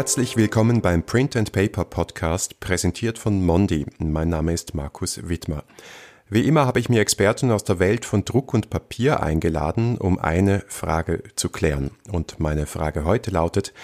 Herzlich 0.00 0.38
willkommen 0.38 0.80
beim 0.80 1.02
Print 1.02 1.36
and 1.36 1.52
Paper 1.52 1.84
Podcast, 1.84 2.58
präsentiert 2.58 3.18
von 3.18 3.44
Mondi. 3.44 3.84
Mein 3.98 4.30
Name 4.30 4.54
ist 4.54 4.74
Markus 4.74 5.28
Wittmer. 5.28 5.62
Wie 6.30 6.48
immer 6.48 6.64
habe 6.64 6.80
ich 6.80 6.88
mir 6.88 7.02
Experten 7.02 7.50
aus 7.50 7.64
der 7.64 7.80
Welt 7.80 8.06
von 8.06 8.24
Druck 8.24 8.54
und 8.54 8.70
Papier 8.70 9.22
eingeladen, 9.22 9.98
um 9.98 10.18
eine 10.18 10.64
Frage 10.68 11.22
zu 11.36 11.50
klären. 11.50 11.90
Und 12.10 12.40
meine 12.40 12.64
Frage 12.64 13.04
heute 13.04 13.30
lautet, 13.30 13.74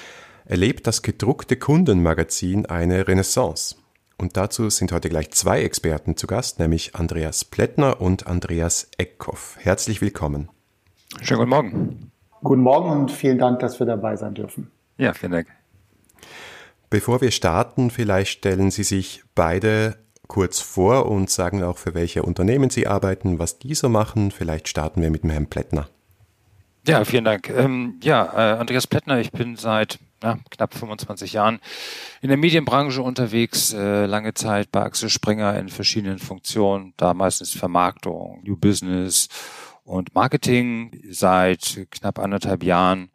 erlebt 0.47 0.87
das 0.87 1.03
gedruckte 1.03 1.57
Kundenmagazin 1.57 2.65
eine 2.65 3.07
Renaissance? 3.07 3.77
Und 4.17 4.39
dazu 4.39 4.71
sind 4.71 4.93
heute 4.93 5.11
gleich 5.11 5.33
zwei 5.33 5.61
Experten 5.65 6.17
zu 6.17 6.27
Gast, 6.27 6.59
nämlich 6.59 6.95
Andreas 6.95 7.45
Plättner 7.45 8.01
und 8.01 8.27
Andreas 8.27 8.89
Eckhoff. 8.97 9.59
Herzlich 9.61 10.01
willkommen. 10.01 10.49
Schönen 11.21 11.41
guten 11.41 11.51
Morgen. 11.51 12.13
Guten 12.43 12.63
Morgen 12.63 12.89
und 12.89 13.11
vielen 13.11 13.37
Dank, 13.37 13.59
dass 13.59 13.79
wir 13.81 13.87
dabei 13.87 14.17
sein 14.17 14.33
dürfen. 14.33 14.71
Ja, 14.97 15.13
vielen 15.13 15.33
Dank. 15.33 15.49
Bevor 16.91 17.21
wir 17.21 17.31
starten, 17.31 17.91
vielleicht 17.91 18.31
stellen 18.39 18.71
Sie 18.71 18.85
sich 18.85 19.25
beide 19.35 19.97
kurz 20.29 20.61
vor 20.61 21.07
und 21.07 21.31
sagen 21.31 21.63
auch, 21.63 21.79
für 21.79 21.95
welche 21.95 22.23
Unternehmen 22.23 22.71
Sie 22.71 22.87
arbeiten, 22.87 23.39
was 23.39 23.59
die 23.59 23.75
so 23.75 23.89
machen. 23.89 24.31
Vielleicht 24.31 24.69
starten 24.69 25.03
wir 25.03 25.11
mit 25.11 25.23
dem 25.23 25.31
Herrn 25.31 25.49
Plättner. 25.49 25.89
Ja, 26.87 27.05
vielen 27.05 27.25
Dank. 27.25 27.51
Ähm, 27.51 27.99
ja, 28.03 28.25
äh, 28.33 28.59
Andreas 28.59 28.87
Plättner, 28.87 29.19
ich 29.19 29.33
bin 29.33 29.57
seit 29.57 29.99
ja, 30.23 30.39
knapp 30.51 30.75
25 30.75 31.33
Jahren 31.33 31.59
in 32.23 32.29
der 32.29 32.39
Medienbranche 32.39 33.03
unterwegs, 33.03 33.73
äh, 33.73 34.07
lange 34.07 34.35
Zeit 34.35 34.71
bei 34.71 34.83
Axel 34.83 35.11
Springer 35.11 35.59
in 35.59 35.69
verschiedenen 35.69 36.19
Funktionen, 36.19 36.95
da 36.97 37.13
meistens 37.13 37.51
Vermarktung, 37.51 38.41
New 38.45 38.57
Business 38.57 39.29
und 39.83 40.15
Marketing. 40.15 41.03
Seit 41.11 41.87
knapp 41.91 42.21
anderthalb 42.21 42.63
Jahren 42.63 43.11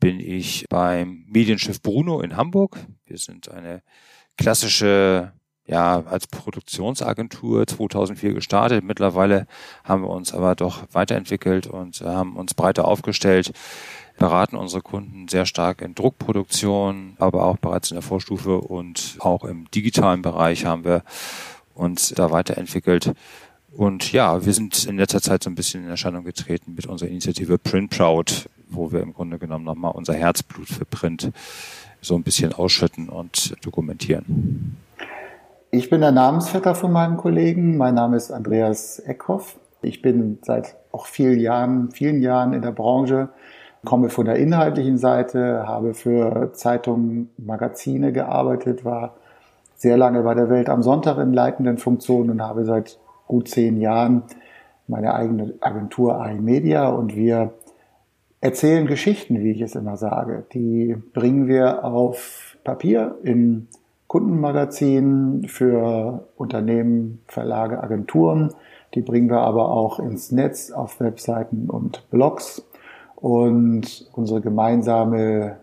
bin 0.00 0.20
ich 0.20 0.66
beim 0.68 1.24
Medienschiff 1.28 1.82
Bruno 1.82 2.20
in 2.20 2.36
Hamburg. 2.36 2.78
Wir 3.04 3.18
sind 3.18 3.50
eine 3.50 3.82
klassische 4.36 5.32
ja, 5.68 6.02
als 6.06 6.26
Produktionsagentur 6.26 7.66
2004 7.66 8.32
gestartet. 8.32 8.84
Mittlerweile 8.84 9.46
haben 9.84 10.02
wir 10.02 10.10
uns 10.10 10.32
aber 10.32 10.54
doch 10.54 10.86
weiterentwickelt 10.92 11.66
und 11.66 12.00
haben 12.00 12.36
uns 12.36 12.54
breiter 12.54 12.86
aufgestellt, 12.86 13.52
beraten 14.18 14.56
unsere 14.56 14.82
Kunden 14.82 15.28
sehr 15.28 15.44
stark 15.44 15.82
in 15.82 15.94
Druckproduktion, 15.94 17.16
aber 17.18 17.44
auch 17.44 17.58
bereits 17.58 17.90
in 17.90 17.96
der 17.96 18.02
Vorstufe 18.02 18.58
und 18.58 19.16
auch 19.20 19.44
im 19.44 19.70
digitalen 19.70 20.22
Bereich 20.22 20.64
haben 20.64 20.84
wir 20.84 21.04
uns 21.74 22.08
da 22.08 22.30
weiterentwickelt. 22.30 23.12
Und 23.70 24.10
ja, 24.12 24.46
wir 24.46 24.54
sind 24.54 24.86
in 24.86 24.96
letzter 24.96 25.20
Zeit 25.20 25.44
so 25.44 25.50
ein 25.50 25.54
bisschen 25.54 25.84
in 25.84 25.90
Erscheinung 25.90 26.24
getreten 26.24 26.74
mit 26.74 26.86
unserer 26.86 27.10
Initiative 27.10 27.58
Print 27.58 27.90
Proud, 27.90 28.48
wo 28.70 28.92
wir 28.92 29.00
im 29.00 29.14
Grunde 29.14 29.38
genommen 29.38 29.64
nochmal 29.64 29.92
unser 29.94 30.14
Herzblut 30.14 30.68
für 30.68 30.84
Print 30.84 31.30
so 32.00 32.14
ein 32.14 32.22
bisschen 32.22 32.52
ausschütten 32.52 33.08
und 33.08 33.54
dokumentieren. 33.64 34.76
Ich 35.70 35.90
bin 35.90 36.00
der 36.00 36.12
Namensvetter 36.12 36.74
von 36.74 36.92
meinem 36.92 37.16
Kollegen. 37.16 37.76
Mein 37.76 37.94
Name 37.94 38.16
ist 38.16 38.30
Andreas 38.30 39.00
Eckhoff. 39.00 39.58
Ich 39.82 40.02
bin 40.02 40.38
seit 40.42 40.76
auch 40.92 41.06
vielen 41.06 41.38
Jahren, 41.38 41.90
vielen 41.90 42.22
Jahren 42.22 42.52
in 42.52 42.62
der 42.62 42.72
Branche, 42.72 43.28
komme 43.84 44.08
von 44.08 44.24
der 44.24 44.36
inhaltlichen 44.36 44.98
Seite, 44.98 45.66
habe 45.66 45.94
für 45.94 46.52
Zeitungen, 46.52 47.30
Magazine 47.36 48.12
gearbeitet, 48.12 48.84
war 48.84 49.14
sehr 49.76 49.96
lange 49.96 50.22
bei 50.22 50.34
der 50.34 50.50
Welt 50.50 50.68
am 50.68 50.82
Sonntag 50.82 51.18
in 51.18 51.32
leitenden 51.32 51.78
Funktionen 51.78 52.30
und 52.30 52.42
habe 52.42 52.64
seit 52.64 52.98
gut 53.26 53.48
zehn 53.48 53.80
Jahren 53.80 54.22
meine 54.88 55.14
eigene 55.14 55.54
Agentur 55.60 56.24
iMedia 56.26 56.88
und 56.88 57.14
wir 57.14 57.52
erzählen 58.40 58.86
Geschichten, 58.86 59.40
wie 59.40 59.52
ich 59.52 59.60
es 59.60 59.74
immer 59.74 59.96
sage. 59.96 60.44
Die 60.52 60.96
bringen 61.12 61.48
wir 61.48 61.84
auf 61.84 62.56
Papier 62.64 63.16
in 63.22 63.68
Kundenmagazinen 64.06 65.48
für 65.48 66.28
Unternehmen, 66.36 67.20
Verlage, 67.26 67.82
Agenturen. 67.82 68.54
Die 68.94 69.02
bringen 69.02 69.28
wir 69.28 69.40
aber 69.40 69.70
auch 69.70 69.98
ins 69.98 70.32
Netz 70.32 70.70
auf 70.70 71.00
Webseiten 71.00 71.68
und 71.68 72.08
Blogs. 72.10 72.64
Und 73.16 74.08
unsere 74.12 74.40
gemeinsame 74.40 75.56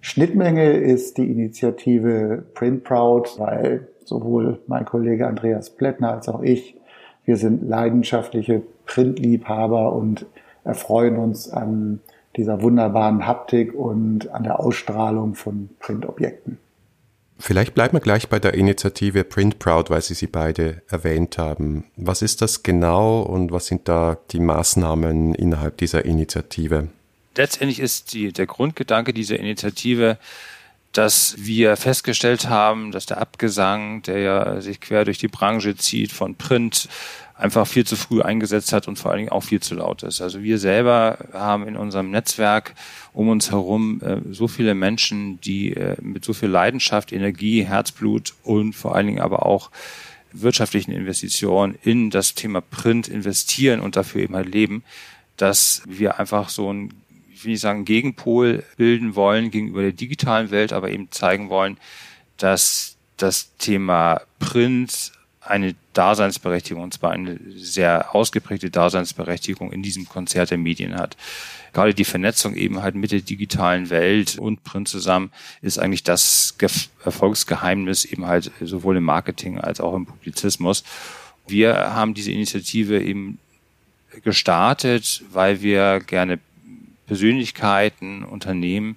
Schnittmenge 0.00 0.72
ist 0.72 1.18
die 1.18 1.30
Initiative 1.30 2.44
Print 2.54 2.84
Proud, 2.84 3.38
weil 3.38 3.88
sowohl 4.04 4.58
mein 4.66 4.84
Kollege 4.84 5.26
Andreas 5.26 5.70
Plättner 5.70 6.12
als 6.12 6.28
auch 6.28 6.42
ich, 6.42 6.76
wir 7.24 7.36
sind 7.36 7.66
leidenschaftliche 7.68 8.62
Printliebhaber 8.86 9.92
und 9.92 10.26
erfreuen 10.64 11.16
uns 11.16 11.48
an 11.48 12.00
dieser 12.36 12.62
wunderbaren 12.62 13.26
Haptik 13.26 13.74
und 13.74 14.30
an 14.30 14.44
der 14.44 14.60
Ausstrahlung 14.60 15.34
von 15.34 15.70
Printobjekten. 15.80 16.58
Vielleicht 17.38 17.74
bleiben 17.74 17.94
wir 17.94 18.00
gleich 18.00 18.28
bei 18.28 18.38
der 18.38 18.52
Initiative 18.52 19.24
Print 19.24 19.58
Proud, 19.58 19.88
weil 19.88 20.02
Sie 20.02 20.12
sie 20.12 20.26
beide 20.26 20.82
erwähnt 20.88 21.38
haben. 21.38 21.84
Was 21.96 22.20
ist 22.20 22.42
das 22.42 22.62
genau 22.62 23.22
und 23.22 23.50
was 23.50 23.66
sind 23.66 23.88
da 23.88 24.18
die 24.30 24.40
Maßnahmen 24.40 25.34
innerhalb 25.34 25.78
dieser 25.78 26.04
Initiative? 26.04 26.88
Letztendlich 27.36 27.80
ist 27.80 28.12
die, 28.12 28.32
der 28.32 28.46
Grundgedanke 28.46 29.14
dieser 29.14 29.38
Initiative, 29.38 30.18
dass 30.92 31.36
wir 31.38 31.76
festgestellt 31.76 32.48
haben, 32.48 32.90
dass 32.90 33.06
der 33.06 33.18
Abgesang, 33.18 34.02
der 34.02 34.18
ja 34.18 34.60
sich 34.60 34.80
quer 34.80 35.04
durch 35.04 35.18
die 35.18 35.28
Branche 35.28 35.76
zieht, 35.76 36.12
von 36.12 36.34
Print 36.34 36.88
einfach 37.40 37.66
viel 37.66 37.86
zu 37.86 37.96
früh 37.96 38.20
eingesetzt 38.20 38.72
hat 38.72 38.86
und 38.86 38.98
vor 38.98 39.10
allen 39.10 39.18
Dingen 39.18 39.32
auch 39.32 39.42
viel 39.44 39.60
zu 39.60 39.74
laut 39.74 40.02
ist. 40.02 40.20
Also 40.20 40.42
wir 40.42 40.58
selber 40.58 41.18
haben 41.32 41.66
in 41.66 41.76
unserem 41.76 42.10
Netzwerk 42.10 42.74
um 43.12 43.28
uns 43.28 43.50
herum 43.50 44.00
äh, 44.02 44.18
so 44.30 44.46
viele 44.46 44.74
Menschen, 44.74 45.40
die 45.40 45.74
äh, 45.74 45.96
mit 46.02 46.24
so 46.24 46.34
viel 46.34 46.50
Leidenschaft, 46.50 47.12
Energie, 47.12 47.64
Herzblut 47.64 48.34
und 48.42 48.74
vor 48.74 48.94
allen 48.94 49.06
Dingen 49.06 49.20
aber 49.20 49.46
auch 49.46 49.70
wirtschaftlichen 50.32 50.92
Investitionen 50.92 51.76
in 51.82 52.10
das 52.10 52.34
Thema 52.34 52.60
Print 52.60 53.08
investieren 53.08 53.80
und 53.80 53.96
dafür 53.96 54.22
eben 54.22 54.36
halt 54.36 54.52
leben, 54.52 54.84
dass 55.36 55.82
wir 55.86 56.20
einfach 56.20 56.50
so 56.50 56.72
ein, 56.72 56.92
ich 57.46 57.60
sagen, 57.60 57.84
Gegenpol 57.84 58.64
bilden 58.76 59.14
wollen 59.14 59.50
gegenüber 59.50 59.82
der 59.82 59.92
digitalen 59.92 60.50
Welt, 60.50 60.72
aber 60.72 60.90
eben 60.90 61.10
zeigen 61.10 61.50
wollen, 61.50 61.78
dass 62.36 62.96
das 63.16 63.56
Thema 63.56 64.22
Print 64.38 65.12
eine 65.40 65.74
Daseinsberechtigung, 65.94 66.82
und 66.82 66.94
zwar 66.94 67.12
eine 67.12 67.38
sehr 67.56 68.14
ausgeprägte 68.14 68.70
Daseinsberechtigung 68.70 69.72
in 69.72 69.82
diesem 69.82 70.08
Konzert 70.08 70.50
der 70.50 70.58
Medien 70.58 70.94
hat. 70.94 71.16
Gerade 71.72 71.94
die 71.94 72.04
Vernetzung 72.04 72.54
eben 72.54 72.82
halt 72.82 72.94
mit 72.94 73.12
der 73.12 73.20
digitalen 73.20 73.90
Welt 73.90 74.38
und 74.38 74.64
Print 74.64 74.88
zusammen 74.88 75.30
ist 75.62 75.78
eigentlich 75.78 76.02
das 76.02 76.56
Erfolgsgeheimnis 77.04 78.04
eben 78.04 78.26
halt 78.26 78.50
sowohl 78.60 78.96
im 78.96 79.04
Marketing 79.04 79.58
als 79.58 79.80
auch 79.80 79.94
im 79.94 80.06
Publizismus. 80.06 80.84
Wir 81.46 81.74
haben 81.74 82.14
diese 82.14 82.32
Initiative 82.32 83.00
eben 83.02 83.38
gestartet, 84.24 85.22
weil 85.32 85.62
wir 85.62 86.00
gerne 86.00 86.38
Persönlichkeiten, 87.10 88.22
Unternehmen 88.22 88.96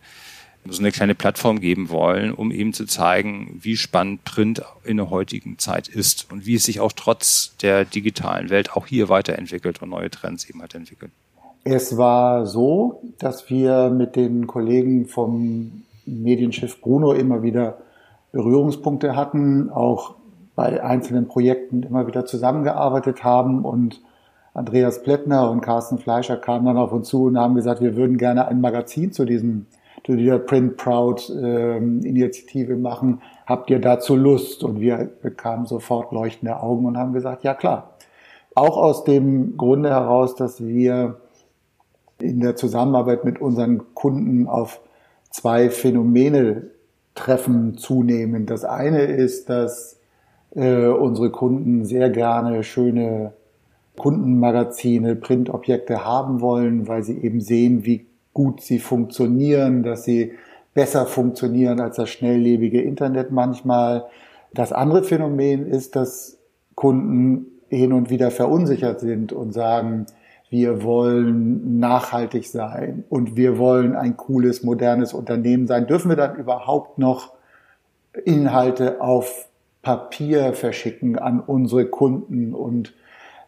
so 0.69 0.79
eine 0.81 0.91
kleine 0.91 1.15
Plattform 1.15 1.59
geben 1.59 1.89
wollen, 1.89 2.31
um 2.31 2.51
eben 2.51 2.71
zu 2.71 2.85
zeigen, 2.85 3.57
wie 3.59 3.75
spannend 3.75 4.23
Print 4.23 4.61
in 4.83 4.97
der 4.97 5.09
heutigen 5.09 5.57
Zeit 5.57 5.87
ist 5.87 6.31
und 6.31 6.45
wie 6.45 6.53
es 6.53 6.63
sich 6.63 6.79
auch 6.79 6.91
trotz 6.91 7.57
der 7.63 7.85
digitalen 7.85 8.51
Welt 8.51 8.73
auch 8.77 8.85
hier 8.85 9.09
weiterentwickelt 9.09 9.81
und 9.81 9.89
neue 9.89 10.11
Trends 10.11 10.47
eben 10.47 10.61
halt 10.61 10.75
entwickelt. 10.75 11.11
Es 11.63 11.97
war 11.97 12.45
so, 12.45 13.01
dass 13.17 13.49
wir 13.49 13.89
mit 13.89 14.15
den 14.15 14.45
Kollegen 14.45 15.07
vom 15.07 15.81
Medienschiff 16.05 16.81
Bruno 16.81 17.13
immer 17.13 17.41
wieder 17.41 17.79
Berührungspunkte 18.31 19.15
hatten, 19.15 19.71
auch 19.71 20.13
bei 20.55 20.83
einzelnen 20.83 21.27
Projekten 21.27 21.81
immer 21.81 22.05
wieder 22.05 22.27
zusammengearbeitet 22.27 23.23
haben 23.23 23.65
und 23.65 24.01
Andreas 24.53 25.01
Plättner 25.01 25.49
und 25.49 25.61
Carsten 25.61 25.97
Fleischer 25.97 26.37
kamen 26.37 26.65
dann 26.65 26.77
auf 26.77 26.91
uns 26.91 27.09
zu 27.09 27.25
und 27.25 27.37
haben 27.37 27.55
gesagt, 27.55 27.81
wir 27.81 27.95
würden 27.95 28.17
gerne 28.17 28.47
ein 28.47 28.61
Magazin 28.61 29.11
zu 29.11 29.25
diesem 29.25 29.65
zu 30.05 30.15
dieser 30.15 30.39
Print 30.39 30.77
Proud 30.77 31.31
ähm, 31.41 32.03
Initiative 32.03 32.75
machen. 32.75 33.21
Habt 33.45 33.69
ihr 33.69 33.79
dazu 33.79 34.15
Lust? 34.15 34.63
Und 34.63 34.79
wir 34.79 35.09
bekamen 35.21 35.65
sofort 35.65 36.11
leuchtende 36.11 36.61
Augen 36.61 36.85
und 36.85 36.97
haben 36.97 37.13
gesagt, 37.13 37.43
ja 37.43 37.53
klar. 37.53 37.95
Auch 38.55 38.77
aus 38.77 39.03
dem 39.03 39.57
Grunde 39.57 39.89
heraus, 39.89 40.35
dass 40.35 40.63
wir 40.63 41.21
in 42.19 42.39
der 42.39 42.55
Zusammenarbeit 42.55 43.25
mit 43.25 43.41
unseren 43.41 43.93
Kunden 43.95 44.47
auf 44.47 44.81
zwei 45.29 45.69
Phänomene 45.69 46.67
treffen 47.15 47.77
zunehmen. 47.77 48.45
Das 48.45 48.65
eine 48.65 49.03
ist, 49.03 49.49
dass 49.49 49.99
äh, 50.55 50.87
unsere 50.87 51.31
Kunden 51.31 51.85
sehr 51.85 52.09
gerne 52.09 52.63
schöne 52.63 53.33
Kundenmagazine, 53.97 55.15
Printobjekte 55.15 56.03
haben 56.03 56.41
wollen, 56.41 56.87
weil 56.87 57.03
sie 57.03 57.17
eben 57.19 57.41
sehen, 57.41 57.85
wie 57.85 58.05
gut 58.33 58.61
sie 58.61 58.79
funktionieren, 58.79 59.83
dass 59.83 60.03
sie 60.03 60.33
besser 60.73 61.05
funktionieren 61.05 61.79
als 61.79 61.97
das 61.97 62.09
schnelllebige 62.09 62.81
Internet 62.81 63.31
manchmal. 63.31 64.05
Das 64.53 64.71
andere 64.71 65.03
Phänomen 65.03 65.67
ist, 65.67 65.95
dass 65.95 66.37
Kunden 66.75 67.45
hin 67.69 67.93
und 67.93 68.09
wieder 68.09 68.31
verunsichert 68.31 68.99
sind 68.99 69.33
und 69.33 69.53
sagen, 69.53 70.07
wir 70.49 70.83
wollen 70.83 71.79
nachhaltig 71.79 72.47
sein 72.47 73.03
und 73.09 73.35
wir 73.35 73.57
wollen 73.57 73.95
ein 73.95 74.17
cooles, 74.17 74.63
modernes 74.63 75.13
Unternehmen 75.13 75.65
sein, 75.65 75.87
dürfen 75.87 76.09
wir 76.09 76.15
dann 76.15 76.35
überhaupt 76.35 76.99
noch 76.99 77.33
Inhalte 78.25 79.01
auf 79.01 79.47
Papier 79.81 80.53
verschicken 80.53 81.17
an 81.17 81.39
unsere 81.39 81.85
Kunden? 81.85 82.53
Und 82.53 82.93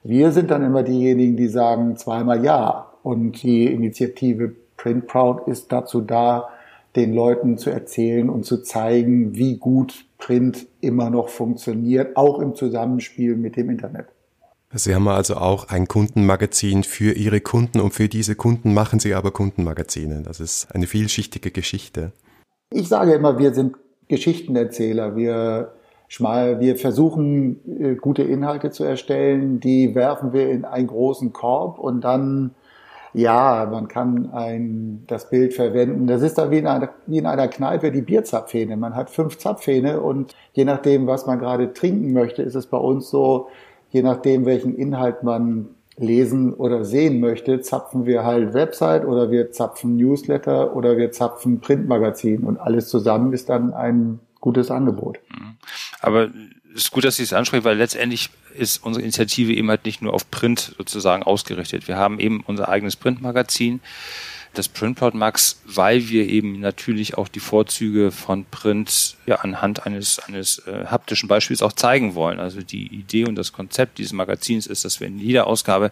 wir 0.07 0.31
sind 0.31 0.51
dann 0.51 0.63
immer 0.63 0.83
diejenigen, 0.83 1.35
die 1.35 1.47
sagen 1.47 1.97
zweimal 1.97 2.45
ja. 2.45 2.91
Und 3.01 3.41
die 3.41 3.65
Initiative 3.65 4.55
Print 4.77 5.07
Proud 5.07 5.47
ist 5.47 5.71
dazu 5.71 6.01
da, 6.01 6.49
den 6.95 7.13
Leuten 7.13 7.57
zu 7.57 7.71
erzählen 7.71 8.29
und 8.29 8.45
zu 8.45 8.61
zeigen, 8.61 9.35
wie 9.35 9.57
gut 9.57 10.05
Print 10.17 10.67
immer 10.79 11.09
noch 11.09 11.29
funktioniert, 11.29 12.15
auch 12.15 12.39
im 12.39 12.55
Zusammenspiel 12.55 13.35
mit 13.35 13.57
dem 13.57 13.69
Internet. 13.69 14.05
Sie 14.73 14.93
haben 14.93 15.07
also 15.07 15.35
auch 15.35 15.69
ein 15.69 15.87
Kundenmagazin 15.87 16.83
für 16.83 17.13
Ihre 17.13 17.41
Kunden 17.41 17.79
und 17.79 17.93
für 17.93 18.07
diese 18.07 18.35
Kunden 18.35 18.73
machen 18.73 18.99
Sie 18.99 19.13
aber 19.13 19.31
Kundenmagazine. 19.31 20.21
Das 20.21 20.39
ist 20.39 20.67
eine 20.73 20.85
vielschichtige 20.85 21.51
Geschichte. 21.51 22.11
Ich 22.71 22.89
sage 22.89 23.13
immer, 23.13 23.39
wir 23.39 23.53
sind 23.53 23.75
Geschichtenerzähler. 24.07 25.15
Wir, 25.15 25.74
wir 26.07 26.75
versuchen, 26.77 27.59
äh, 27.79 27.95
gute 27.95 28.23
Inhalte 28.23 28.71
zu 28.71 28.83
erstellen. 28.83 29.59
Die 29.59 29.95
werfen 29.95 30.33
wir 30.33 30.49
in 30.49 30.65
einen 30.65 30.87
großen 30.87 31.33
Korb 31.33 31.79
und 31.79 32.01
dann 32.01 32.51
ja, 33.15 33.65
man 33.71 33.87
kann 33.87 34.31
ein, 34.33 35.05
das 35.07 35.29
Bild 35.29 35.53
verwenden. 35.53 36.05
Das 36.05 36.21
ist 36.21 36.37
da 36.37 36.51
wie 36.51 36.57
in, 36.57 36.67
einer, 36.67 36.89
wie 37.07 37.17
in 37.17 37.25
einer 37.25 37.47
Kneipe 37.47 37.93
die 37.93 38.01
Bierzapfhähne. 38.01 38.75
Man 38.75 38.93
hat 38.93 39.09
fünf 39.09 39.37
Zapfhähne 39.37 40.01
und 40.01 40.35
je 40.51 40.65
nachdem, 40.65 41.07
was 41.07 41.25
man 41.25 41.39
gerade 41.39 41.71
trinken 41.71 42.11
möchte, 42.11 42.41
ist 42.41 42.55
es 42.55 42.67
bei 42.67 42.77
uns 42.77 43.09
so, 43.09 43.47
je 43.91 44.01
nachdem, 44.01 44.45
welchen 44.45 44.75
Inhalt 44.75 45.23
man 45.23 45.69
lesen 45.95 46.53
oder 46.53 46.83
sehen 46.83 47.21
möchte, 47.21 47.61
zapfen 47.61 48.05
wir 48.05 48.25
halt 48.25 48.53
Website 48.53 49.05
oder 49.05 49.31
wir 49.31 49.51
zapfen 49.53 49.95
Newsletter 49.95 50.75
oder 50.75 50.97
wir 50.97 51.13
zapfen 51.13 51.61
Printmagazin 51.61 52.43
und 52.43 52.59
alles 52.59 52.89
zusammen 52.89 53.31
ist 53.31 53.47
dann 53.47 53.73
ein 53.73 54.19
gutes 54.41 54.69
Angebot. 54.71 55.19
Aber 56.05 56.29
es 56.75 56.83
ist 56.83 56.91
gut, 56.91 57.03
dass 57.03 57.15
Sie 57.15 57.23
es 57.23 57.33
ansprechen, 57.33 57.63
weil 57.63 57.77
letztendlich 57.77 58.29
ist 58.53 58.83
unsere 58.83 59.01
Initiative 59.01 59.53
eben 59.53 59.69
halt 59.69 59.85
nicht 59.85 60.01
nur 60.01 60.13
auf 60.13 60.29
Print 60.29 60.75
sozusagen 60.77 61.23
ausgerichtet. 61.23 61.87
Wir 61.87 61.97
haben 61.97 62.19
eben 62.19 62.43
unser 62.45 62.69
eigenes 62.69 62.95
Printmagazin, 62.95 63.79
das 64.53 64.69
Printplot 64.69 65.15
Max, 65.15 65.61
weil 65.65 66.07
wir 66.09 66.27
eben 66.29 66.59
natürlich 66.59 67.17
auch 67.17 67.27
die 67.27 67.39
Vorzüge 67.39 68.11
von 68.11 68.45
Print 68.45 69.17
ja 69.25 69.37
anhand 69.37 69.85
eines 69.85 70.19
eines 70.19 70.59
äh, 70.59 70.85
haptischen 70.85 71.27
Beispiels 71.27 71.61
auch 71.61 71.73
zeigen 71.73 72.15
wollen. 72.15 72.39
Also 72.39 72.61
die 72.61 72.87
Idee 72.87 73.25
und 73.25 73.35
das 73.35 73.51
Konzept 73.51 73.97
dieses 73.97 74.13
Magazins 74.13 74.67
ist, 74.67 74.85
dass 74.85 74.99
wir 74.99 75.07
in 75.07 75.19
jeder 75.19 75.47
Ausgabe 75.47 75.91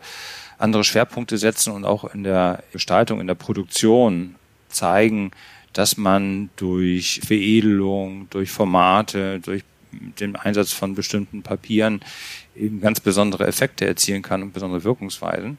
andere 0.58 0.84
Schwerpunkte 0.84 1.38
setzen 1.38 1.74
und 1.74 1.84
auch 1.84 2.14
in 2.14 2.24
der 2.24 2.64
Gestaltung, 2.72 3.20
in 3.20 3.28
der 3.28 3.36
Produktion 3.36 4.36
zeigen, 4.70 5.32
dass 5.74 5.98
man 5.98 6.50
durch 6.56 7.20
Veredelung, 7.26 8.28
durch 8.30 8.52
Formate, 8.52 9.40
durch 9.40 9.64
den 10.20 10.36
Einsatz 10.36 10.72
von 10.72 10.96
bestimmten 10.96 11.44
Papieren 11.44 12.02
eben 12.56 12.82
ganz 12.82 13.00
besondere 13.00 13.48
Effekte 13.48 13.86
erzielen 13.86 14.22
kann 14.22 14.44
und 14.44 14.54
besondere 14.54 14.84
Wirkungsweisen. 14.84 15.58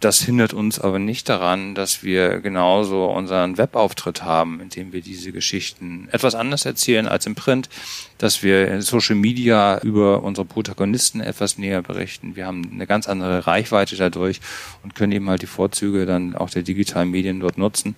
Das 0.00 0.22
hindert 0.22 0.54
uns 0.54 0.80
aber 0.80 0.98
nicht 0.98 1.28
daran, 1.28 1.74
dass 1.74 2.02
wir 2.02 2.40
genauso 2.40 3.04
unseren 3.04 3.58
Webauftritt 3.58 4.22
haben, 4.22 4.58
in 4.58 4.70
dem 4.70 4.94
wir 4.94 5.02
diese 5.02 5.30
Geschichten 5.30 6.08
etwas 6.10 6.34
anders 6.34 6.64
erzählen 6.64 7.06
als 7.06 7.26
im 7.26 7.34
Print, 7.34 7.68
dass 8.16 8.42
wir 8.42 8.68
in 8.68 8.80
Social 8.80 9.14
Media 9.14 9.78
über 9.82 10.22
unsere 10.22 10.46
Protagonisten 10.46 11.20
etwas 11.20 11.58
näher 11.58 11.82
berichten. 11.82 12.34
Wir 12.34 12.46
haben 12.46 12.70
eine 12.72 12.86
ganz 12.86 13.10
andere 13.10 13.46
Reichweite 13.46 13.94
dadurch 13.94 14.40
und 14.82 14.94
können 14.94 15.12
eben 15.12 15.28
halt 15.28 15.42
die 15.42 15.46
Vorzüge 15.46 16.06
dann 16.06 16.34
auch 16.34 16.48
der 16.48 16.62
digitalen 16.62 17.10
Medien 17.10 17.38
dort 17.38 17.58
nutzen. 17.58 17.94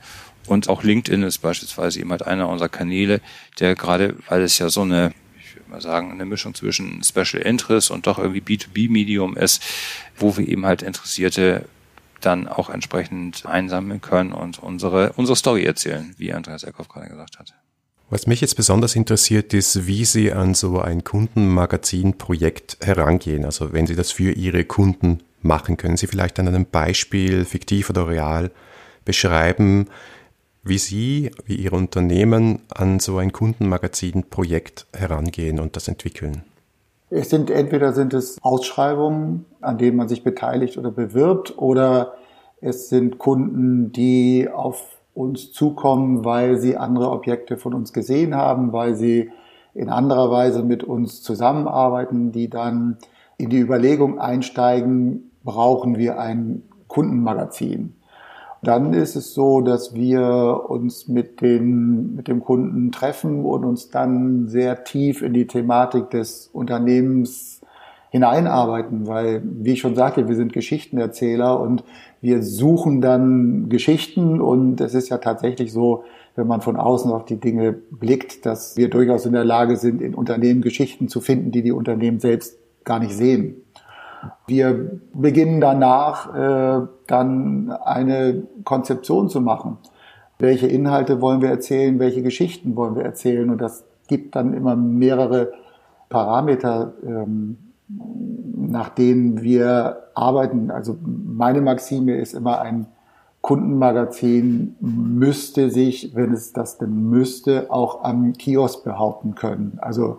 Und 0.48 0.68
auch 0.68 0.82
LinkedIn 0.82 1.22
ist 1.22 1.38
beispielsweise 1.38 2.00
eben 2.00 2.10
halt 2.10 2.26
einer 2.26 2.48
unserer 2.48 2.68
Kanäle, 2.68 3.20
der 3.60 3.76
gerade, 3.76 4.16
weil 4.28 4.42
es 4.42 4.58
ja 4.58 4.68
so 4.70 4.82
eine 4.82 5.12
mal 5.72 5.80
sagen, 5.80 6.12
eine 6.12 6.24
Mischung 6.24 6.54
zwischen 6.54 7.02
Special 7.02 7.42
Interest 7.42 7.90
und 7.90 8.06
doch 8.06 8.18
irgendwie 8.18 8.40
B2B-Medium 8.40 9.36
ist, 9.36 9.62
wo 10.16 10.36
wir 10.36 10.46
eben 10.46 10.66
halt 10.66 10.82
Interessierte 10.82 11.64
dann 12.20 12.46
auch 12.46 12.70
entsprechend 12.70 13.46
einsammeln 13.46 14.00
können 14.00 14.32
und 14.32 14.62
unsere, 14.62 15.12
unsere 15.14 15.34
Story 15.34 15.64
erzählen, 15.64 16.14
wie 16.18 16.32
Andreas 16.32 16.62
Eckhoff 16.62 16.88
gerade 16.88 17.08
gesagt 17.08 17.38
hat. 17.38 17.54
Was 18.10 18.26
mich 18.26 18.42
jetzt 18.42 18.56
besonders 18.56 18.94
interessiert, 18.94 19.54
ist, 19.54 19.86
wie 19.86 20.04
Sie 20.04 20.32
an 20.32 20.54
so 20.54 20.80
ein 20.80 21.02
Kundenmagazin-Projekt 21.02 22.76
herangehen. 22.82 23.44
Also 23.46 23.72
wenn 23.72 23.86
Sie 23.86 23.96
das 23.96 24.12
für 24.12 24.32
Ihre 24.32 24.64
Kunden 24.64 25.22
machen, 25.40 25.78
können 25.78 25.96
Sie 25.96 26.06
vielleicht 26.06 26.38
an 26.38 26.46
einem 26.46 26.66
Beispiel, 26.66 27.46
fiktiv 27.46 27.88
oder 27.88 28.06
real, 28.06 28.50
beschreiben, 29.06 29.88
wie 30.64 30.78
Sie, 30.78 31.30
wie 31.44 31.56
Ihr 31.56 31.72
Unternehmen 31.72 32.60
an 32.72 33.00
so 33.00 33.18
ein 33.18 33.32
Kundenmagazin-Projekt 33.32 34.86
herangehen 34.92 35.58
und 35.58 35.76
das 35.76 35.88
entwickeln. 35.88 36.42
Es 37.10 37.30
sind 37.30 37.50
entweder 37.50 37.92
sind 37.92 38.14
es 38.14 38.38
Ausschreibungen, 38.42 39.44
an 39.60 39.76
denen 39.76 39.96
man 39.96 40.08
sich 40.08 40.24
beteiligt 40.24 40.78
oder 40.78 40.90
bewirbt, 40.90 41.58
oder 41.58 42.14
es 42.60 42.88
sind 42.88 43.18
Kunden, 43.18 43.92
die 43.92 44.48
auf 44.48 44.82
uns 45.14 45.52
zukommen, 45.52 46.24
weil 46.24 46.58
sie 46.58 46.76
andere 46.76 47.10
Objekte 47.10 47.56
von 47.56 47.74
uns 47.74 47.92
gesehen 47.92 48.34
haben, 48.34 48.72
weil 48.72 48.94
sie 48.94 49.30
in 49.74 49.88
anderer 49.88 50.30
Weise 50.30 50.62
mit 50.62 50.84
uns 50.84 51.22
zusammenarbeiten, 51.22 52.32
die 52.32 52.48
dann 52.48 52.98
in 53.36 53.50
die 53.50 53.58
Überlegung 53.58 54.18
einsteigen, 54.18 55.32
brauchen 55.44 55.98
wir 55.98 56.18
ein 56.18 56.62
Kundenmagazin. 56.88 57.94
Dann 58.62 58.92
ist 58.92 59.16
es 59.16 59.34
so, 59.34 59.60
dass 59.60 59.92
wir 59.92 60.66
uns 60.68 61.08
mit, 61.08 61.40
den, 61.40 62.14
mit 62.14 62.28
dem 62.28 62.40
Kunden 62.40 62.92
treffen 62.92 63.44
und 63.44 63.64
uns 63.64 63.90
dann 63.90 64.46
sehr 64.46 64.84
tief 64.84 65.20
in 65.20 65.32
die 65.32 65.48
Thematik 65.48 66.10
des 66.10 66.48
Unternehmens 66.52 67.60
hineinarbeiten, 68.10 69.08
weil, 69.08 69.42
wie 69.42 69.72
ich 69.72 69.80
schon 69.80 69.96
sagte, 69.96 70.28
wir 70.28 70.36
sind 70.36 70.52
Geschichtenerzähler 70.52 71.58
und 71.58 71.82
wir 72.20 72.42
suchen 72.42 73.00
dann 73.00 73.68
Geschichten 73.68 74.40
und 74.40 74.80
es 74.80 74.94
ist 74.94 75.08
ja 75.08 75.18
tatsächlich 75.18 75.72
so, 75.72 76.04
wenn 76.36 76.46
man 76.46 76.60
von 76.60 76.76
außen 76.76 77.10
auf 77.10 77.24
die 77.24 77.40
Dinge 77.40 77.72
blickt, 77.72 78.46
dass 78.46 78.76
wir 78.76 78.90
durchaus 78.90 79.26
in 79.26 79.32
der 79.32 79.44
Lage 79.44 79.76
sind, 79.76 80.00
in 80.00 80.14
Unternehmen 80.14 80.60
Geschichten 80.60 81.08
zu 81.08 81.20
finden, 81.20 81.50
die 81.50 81.62
die 81.62 81.72
Unternehmen 81.72 82.20
selbst 82.20 82.58
gar 82.84 83.00
nicht 83.00 83.14
sehen. 83.14 83.56
Wir 84.46 85.00
beginnen 85.14 85.60
danach 85.60 86.34
äh, 86.34 86.86
dann 87.06 87.70
eine 87.70 88.42
Konzeption 88.64 89.28
zu 89.28 89.40
machen. 89.40 89.78
Welche 90.38 90.66
Inhalte 90.66 91.20
wollen 91.20 91.40
wir 91.42 91.50
erzählen, 91.50 91.98
welche 91.98 92.22
Geschichten 92.22 92.76
wollen 92.76 92.96
wir 92.96 93.04
erzählen 93.04 93.50
und 93.50 93.60
das 93.60 93.84
gibt 94.08 94.34
dann 94.36 94.54
immer 94.54 94.76
mehrere 94.76 95.52
Parameter, 96.08 96.92
ähm, 97.06 97.58
nach 97.88 98.90
denen 98.90 99.42
wir 99.42 100.08
arbeiten. 100.14 100.70
Also 100.70 100.96
meine 101.02 101.60
Maxime 101.60 102.16
ist 102.16 102.34
immer 102.34 102.60
ein 102.60 102.86
Kundenmagazin 103.42 104.76
müsste 104.80 105.68
sich, 105.68 106.14
wenn 106.14 106.32
es 106.32 106.52
das 106.52 106.78
denn 106.78 107.10
müsste, 107.10 107.70
auch 107.70 108.04
am 108.04 108.34
Kiosk 108.34 108.84
behaupten 108.84 109.34
können. 109.34 109.78
Also 109.80 110.18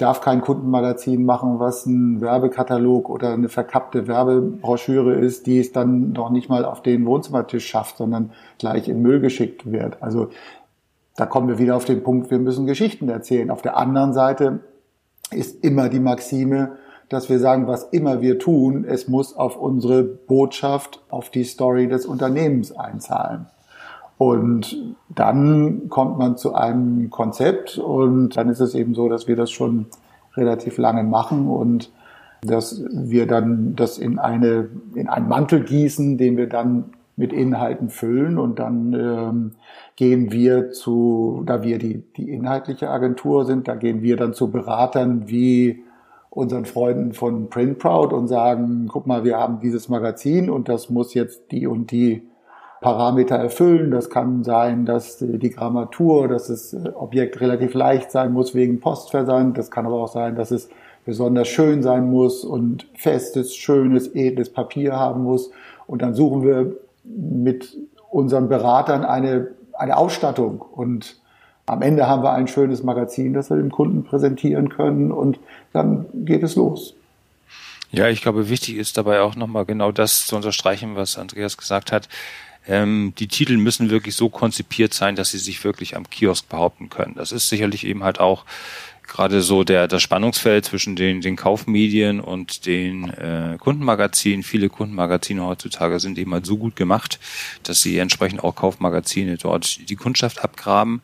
darf 0.00 0.20
kein 0.20 0.40
Kundenmagazin 0.40 1.24
machen, 1.24 1.58
was 1.58 1.86
ein 1.86 2.20
Werbekatalog 2.20 3.10
oder 3.10 3.32
eine 3.32 3.48
verkappte 3.48 4.06
Werbebroschüre 4.06 5.14
ist, 5.14 5.46
die 5.46 5.58
es 5.58 5.72
dann 5.72 6.12
noch 6.12 6.30
nicht 6.30 6.48
mal 6.48 6.64
auf 6.64 6.82
den 6.82 7.06
Wohnzimmertisch 7.06 7.66
schafft, 7.66 7.98
sondern 7.98 8.32
gleich 8.58 8.88
in 8.88 9.02
Müll 9.02 9.20
geschickt 9.20 9.70
wird. 9.70 10.02
Also 10.02 10.30
da 11.16 11.26
kommen 11.26 11.48
wir 11.48 11.58
wieder 11.58 11.76
auf 11.76 11.84
den 11.84 12.02
Punkt, 12.02 12.30
wir 12.30 12.38
müssen 12.38 12.66
Geschichten 12.66 13.08
erzählen. 13.08 13.50
Auf 13.50 13.62
der 13.62 13.76
anderen 13.76 14.12
Seite 14.12 14.60
ist 15.30 15.62
immer 15.64 15.88
die 15.88 16.00
Maxime, 16.00 16.78
dass 17.08 17.28
wir 17.28 17.38
sagen, 17.38 17.66
was 17.66 17.84
immer 17.84 18.20
wir 18.20 18.38
tun, 18.38 18.84
es 18.88 19.08
muss 19.08 19.36
auf 19.36 19.56
unsere 19.56 20.02
Botschaft, 20.02 21.02
auf 21.10 21.28
die 21.28 21.44
Story 21.44 21.88
des 21.88 22.06
Unternehmens 22.06 22.72
einzahlen. 22.72 23.46
Und 24.20 24.76
dann 25.08 25.88
kommt 25.88 26.18
man 26.18 26.36
zu 26.36 26.54
einem 26.54 27.08
Konzept 27.08 27.78
und 27.78 28.36
dann 28.36 28.50
ist 28.50 28.60
es 28.60 28.74
eben 28.74 28.94
so, 28.94 29.08
dass 29.08 29.28
wir 29.28 29.34
das 29.34 29.50
schon 29.50 29.86
relativ 30.36 30.76
lange 30.76 31.04
machen 31.04 31.48
und 31.48 31.90
dass 32.42 32.84
wir 32.92 33.26
dann 33.26 33.76
das 33.76 33.96
in 33.96 34.18
eine 34.18 34.68
in 34.94 35.08
einen 35.08 35.26
Mantel 35.26 35.64
gießen, 35.64 36.18
den 36.18 36.36
wir 36.36 36.50
dann 36.50 36.92
mit 37.16 37.32
Inhalten 37.32 37.88
füllen 37.88 38.36
und 38.36 38.58
dann 38.58 38.92
ähm, 38.92 39.52
gehen 39.96 40.30
wir 40.30 40.70
zu, 40.70 41.42
da 41.46 41.62
wir 41.62 41.78
die 41.78 42.02
die 42.18 42.28
inhaltliche 42.28 42.90
Agentur 42.90 43.46
sind, 43.46 43.68
da 43.68 43.74
gehen 43.74 44.02
wir 44.02 44.18
dann 44.18 44.34
zu 44.34 44.50
Beratern 44.50 45.30
wie 45.30 45.82
unseren 46.28 46.66
Freunden 46.66 47.14
von 47.14 47.48
Print 47.48 47.78
Proud 47.78 48.12
und 48.12 48.28
sagen, 48.28 48.86
guck 48.92 49.06
mal, 49.06 49.24
wir 49.24 49.38
haben 49.38 49.60
dieses 49.60 49.88
Magazin 49.88 50.50
und 50.50 50.68
das 50.68 50.90
muss 50.90 51.14
jetzt 51.14 51.52
die 51.52 51.66
und 51.66 51.90
die 51.90 52.29
Parameter 52.80 53.36
erfüllen. 53.36 53.90
Das 53.90 54.10
kann 54.10 54.42
sein, 54.44 54.86
dass 54.86 55.18
die 55.18 55.50
Grammatur, 55.50 56.28
dass 56.28 56.48
das 56.48 56.74
Objekt 56.94 57.40
relativ 57.40 57.74
leicht 57.74 58.10
sein 58.10 58.32
muss 58.32 58.54
wegen 58.54 58.80
Postversand. 58.80 59.58
Das 59.58 59.70
kann 59.70 59.86
aber 59.86 59.96
auch 59.96 60.12
sein, 60.12 60.36
dass 60.36 60.50
es 60.50 60.68
besonders 61.04 61.48
schön 61.48 61.82
sein 61.82 62.10
muss 62.10 62.44
und 62.44 62.86
festes, 62.94 63.54
schönes, 63.54 64.14
edles 64.14 64.52
Papier 64.52 64.96
haben 64.96 65.22
muss. 65.24 65.50
Und 65.86 66.02
dann 66.02 66.14
suchen 66.14 66.42
wir 66.42 66.72
mit 67.04 67.76
unseren 68.10 68.48
Beratern 68.48 69.04
eine, 69.04 69.48
eine 69.72 69.96
Ausstattung 69.96 70.60
und 70.60 71.16
am 71.66 71.82
Ende 71.82 72.08
haben 72.08 72.24
wir 72.24 72.32
ein 72.32 72.48
schönes 72.48 72.82
Magazin, 72.82 73.32
das 73.32 73.48
wir 73.48 73.56
dem 73.56 73.70
Kunden 73.70 74.02
präsentieren 74.02 74.70
können 74.70 75.12
und 75.12 75.38
dann 75.72 76.06
geht 76.12 76.42
es 76.42 76.56
los. 76.56 76.94
Ja, 77.92 78.08
ich 78.08 78.22
glaube, 78.22 78.48
wichtig 78.48 78.76
ist 78.76 78.96
dabei 78.96 79.20
auch 79.20 79.36
nochmal 79.36 79.64
genau 79.64 79.92
das 79.92 80.26
zu 80.26 80.36
unterstreichen, 80.36 80.96
was 80.96 81.18
Andreas 81.18 81.56
gesagt 81.56 81.92
hat. 81.92 82.08
Ähm, 82.70 83.12
die 83.18 83.26
Titel 83.26 83.56
müssen 83.56 83.90
wirklich 83.90 84.14
so 84.14 84.28
konzipiert 84.28 84.94
sein, 84.94 85.16
dass 85.16 85.32
sie 85.32 85.38
sich 85.38 85.64
wirklich 85.64 85.96
am 85.96 86.08
Kiosk 86.08 86.48
behaupten 86.48 86.88
können. 86.88 87.16
Das 87.16 87.32
ist 87.32 87.48
sicherlich 87.48 87.84
eben 87.84 88.04
halt 88.04 88.20
auch 88.20 88.44
gerade 89.08 89.42
so 89.42 89.64
der 89.64 89.88
das 89.88 90.02
Spannungsfeld 90.02 90.64
zwischen 90.64 90.94
den 90.94 91.20
den 91.20 91.34
Kaufmedien 91.34 92.20
und 92.20 92.66
den 92.66 93.10
äh, 93.10 93.56
Kundenmagazinen. 93.58 94.44
Viele 94.44 94.68
Kundenmagazine 94.68 95.44
heutzutage 95.44 95.98
sind 95.98 96.16
eben 96.16 96.32
halt 96.32 96.46
so 96.46 96.56
gut 96.56 96.76
gemacht, 96.76 97.18
dass 97.64 97.82
sie 97.82 97.98
entsprechend 97.98 98.44
auch 98.44 98.54
Kaufmagazine 98.54 99.36
dort 99.36 99.90
die 99.90 99.96
Kundschaft 99.96 100.44
abgraben 100.44 101.02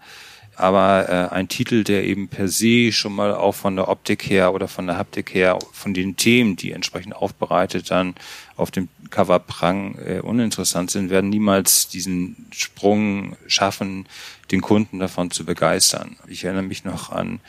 aber 0.57 1.09
äh, 1.09 1.35
ein 1.35 1.49
Titel, 1.49 1.85
der 1.85 2.05
eben 2.05 2.29
per 2.29 2.49
se 2.49 2.91
schon 2.91 3.15
mal 3.15 3.35
auch 3.35 3.55
von 3.55 3.77
der 3.77 3.89
Optik 3.89 4.29
her 4.29 4.55
oder 4.55 4.69
von 4.69 4.87
der 4.87 4.97
Haptik 4.97 5.35
her, 5.35 5.59
von 5.73 5.93
den 5.93 6.17
Themen, 6.17 6.57
die 6.57 6.73
entsprechend 6.73 7.15
aufbereitet 7.15 7.91
dann 7.91 8.15
auf 8.57 8.71
dem 8.71 8.89
Cover 9.11 9.39
prang, 9.39 9.99
äh, 9.99 10.21
uninteressant 10.21 10.91
sind, 10.91 11.11
werden 11.11 11.29
niemals 11.29 11.89
diesen 11.89 12.47
Sprung 12.53 13.37
schaffen, 13.47 14.07
den 14.51 14.63
Kunden 14.63 14.99
davon 14.99 15.31
zu 15.31 15.45
begeistern. 15.45 16.17
Ich 16.27 16.45
erinnere 16.45 16.63
mich 16.63 16.85
noch 16.85 17.11
an 17.11 17.41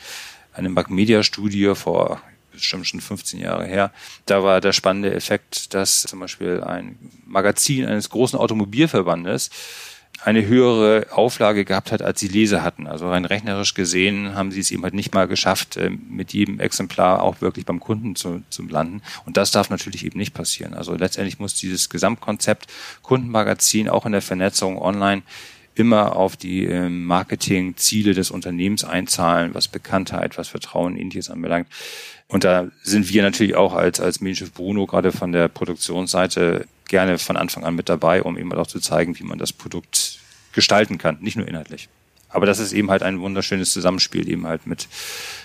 eine 0.52 0.68
Magmedia-Studie 0.68 1.74
vor 1.74 2.20
bestimmt 2.52 2.86
schon 2.86 3.00
15 3.00 3.40
Jahre 3.40 3.66
her. 3.66 3.92
Da 4.26 4.42
war 4.42 4.60
der 4.60 4.72
spannende 4.72 5.14
Effekt, 5.14 5.74
dass 5.74 6.02
zum 6.02 6.20
Beispiel 6.20 6.62
ein 6.62 6.98
Magazin 7.24 7.86
eines 7.86 8.10
großen 8.10 8.38
Automobilverbandes 8.38 9.50
eine 10.24 10.46
höhere 10.46 11.06
Auflage 11.12 11.64
gehabt 11.64 11.92
hat, 11.92 12.02
als 12.02 12.20
sie 12.20 12.28
Leser 12.28 12.62
hatten. 12.62 12.86
Also 12.86 13.08
rein 13.08 13.24
rechnerisch 13.24 13.74
gesehen 13.74 14.34
haben 14.34 14.50
sie 14.50 14.60
es 14.60 14.70
eben 14.70 14.82
halt 14.82 14.94
nicht 14.94 15.14
mal 15.14 15.28
geschafft, 15.28 15.76
äh, 15.76 15.90
mit 15.90 16.32
jedem 16.32 16.60
Exemplar 16.60 17.22
auch 17.22 17.40
wirklich 17.40 17.66
beim 17.66 17.80
Kunden 17.80 18.16
zu, 18.16 18.42
zu 18.50 18.62
landen. 18.64 19.02
Und 19.26 19.36
das 19.36 19.50
darf 19.50 19.70
natürlich 19.70 20.04
eben 20.04 20.18
nicht 20.18 20.34
passieren. 20.34 20.74
Also 20.74 20.94
letztendlich 20.94 21.38
muss 21.38 21.54
dieses 21.54 21.88
Gesamtkonzept 21.88 22.66
Kundenmagazin 23.02 23.88
auch 23.88 24.06
in 24.06 24.12
der 24.12 24.22
Vernetzung 24.22 24.80
online 24.80 25.22
immer 25.78 26.16
auf 26.16 26.36
die 26.36 26.64
ähm, 26.64 27.04
Marketingziele 27.04 28.12
des 28.12 28.32
Unternehmens 28.32 28.82
einzahlen, 28.84 29.54
was 29.54 29.68
Bekanntheit, 29.68 30.36
was 30.36 30.48
Vertrauen, 30.48 30.96
ähnliches 30.96 31.30
anbelangt. 31.30 31.68
Und 32.26 32.44
da 32.44 32.68
sind 32.82 33.08
wir 33.10 33.22
natürlich 33.22 33.54
auch 33.54 33.74
als, 33.74 34.00
als 34.00 34.20
Medienschiff 34.20 34.52
Bruno 34.52 34.86
gerade 34.86 35.12
von 35.12 35.32
der 35.32 35.48
Produktionsseite 35.48 36.66
gerne 36.88 37.18
von 37.18 37.36
Anfang 37.36 37.64
an 37.64 37.74
mit 37.74 37.88
dabei, 37.88 38.22
um 38.22 38.36
eben 38.36 38.52
auch 38.52 38.66
zu 38.66 38.80
zeigen, 38.80 39.18
wie 39.18 39.24
man 39.24 39.38
das 39.38 39.52
Produkt 39.52 40.18
gestalten 40.52 40.98
kann, 40.98 41.18
nicht 41.20 41.36
nur 41.36 41.46
inhaltlich. 41.46 41.88
Aber 42.30 42.46
das 42.46 42.58
ist 42.58 42.72
eben 42.72 42.90
halt 42.90 43.02
ein 43.02 43.20
wunderschönes 43.20 43.72
Zusammenspiel 43.72 44.28
eben 44.28 44.46
halt 44.46 44.66
mit, 44.66 44.88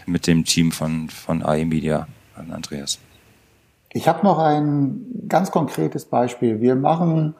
mit 0.06 0.28
dem 0.28 0.44
Team 0.44 0.72
von, 0.72 1.10
von 1.10 1.44
AE 1.44 1.66
Media, 1.66 2.08
Andreas. 2.36 3.00
Ich 3.92 4.08
habe 4.08 4.26
noch 4.26 4.40
ein 4.40 5.06
ganz 5.30 5.52
konkretes 5.52 6.06
Beispiel. 6.06 6.60
Wir 6.60 6.76
machen 6.76 7.36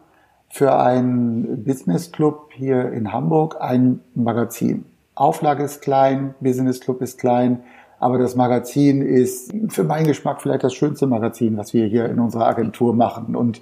für 0.50 0.78
einen 0.78 1.64
Business 1.64 2.12
Club 2.12 2.52
hier 2.54 2.92
in 2.92 3.12
Hamburg 3.12 3.58
ein 3.60 4.02
Magazin. 4.14 4.86
Auflage 5.16 5.64
ist 5.64 5.82
klein, 5.82 6.36
Business 6.40 6.80
Club 6.80 7.02
ist 7.02 7.20
klein, 7.20 7.64
aber 8.04 8.18
das 8.18 8.36
Magazin 8.36 9.02
ist 9.02 9.54
für 9.70 9.86
meinen 9.86 10.06
Geschmack 10.06 10.42
vielleicht 10.42 10.66
das 10.66 10.74
schönste 10.74 11.08
Magazin, 11.08 11.56
was 11.56 11.74
wir 11.74 11.86
hier 11.86 12.06
in 12.10 12.20
unserer 12.20 12.48
Agentur 12.48 12.94
machen. 12.94 13.34
Und 13.34 13.62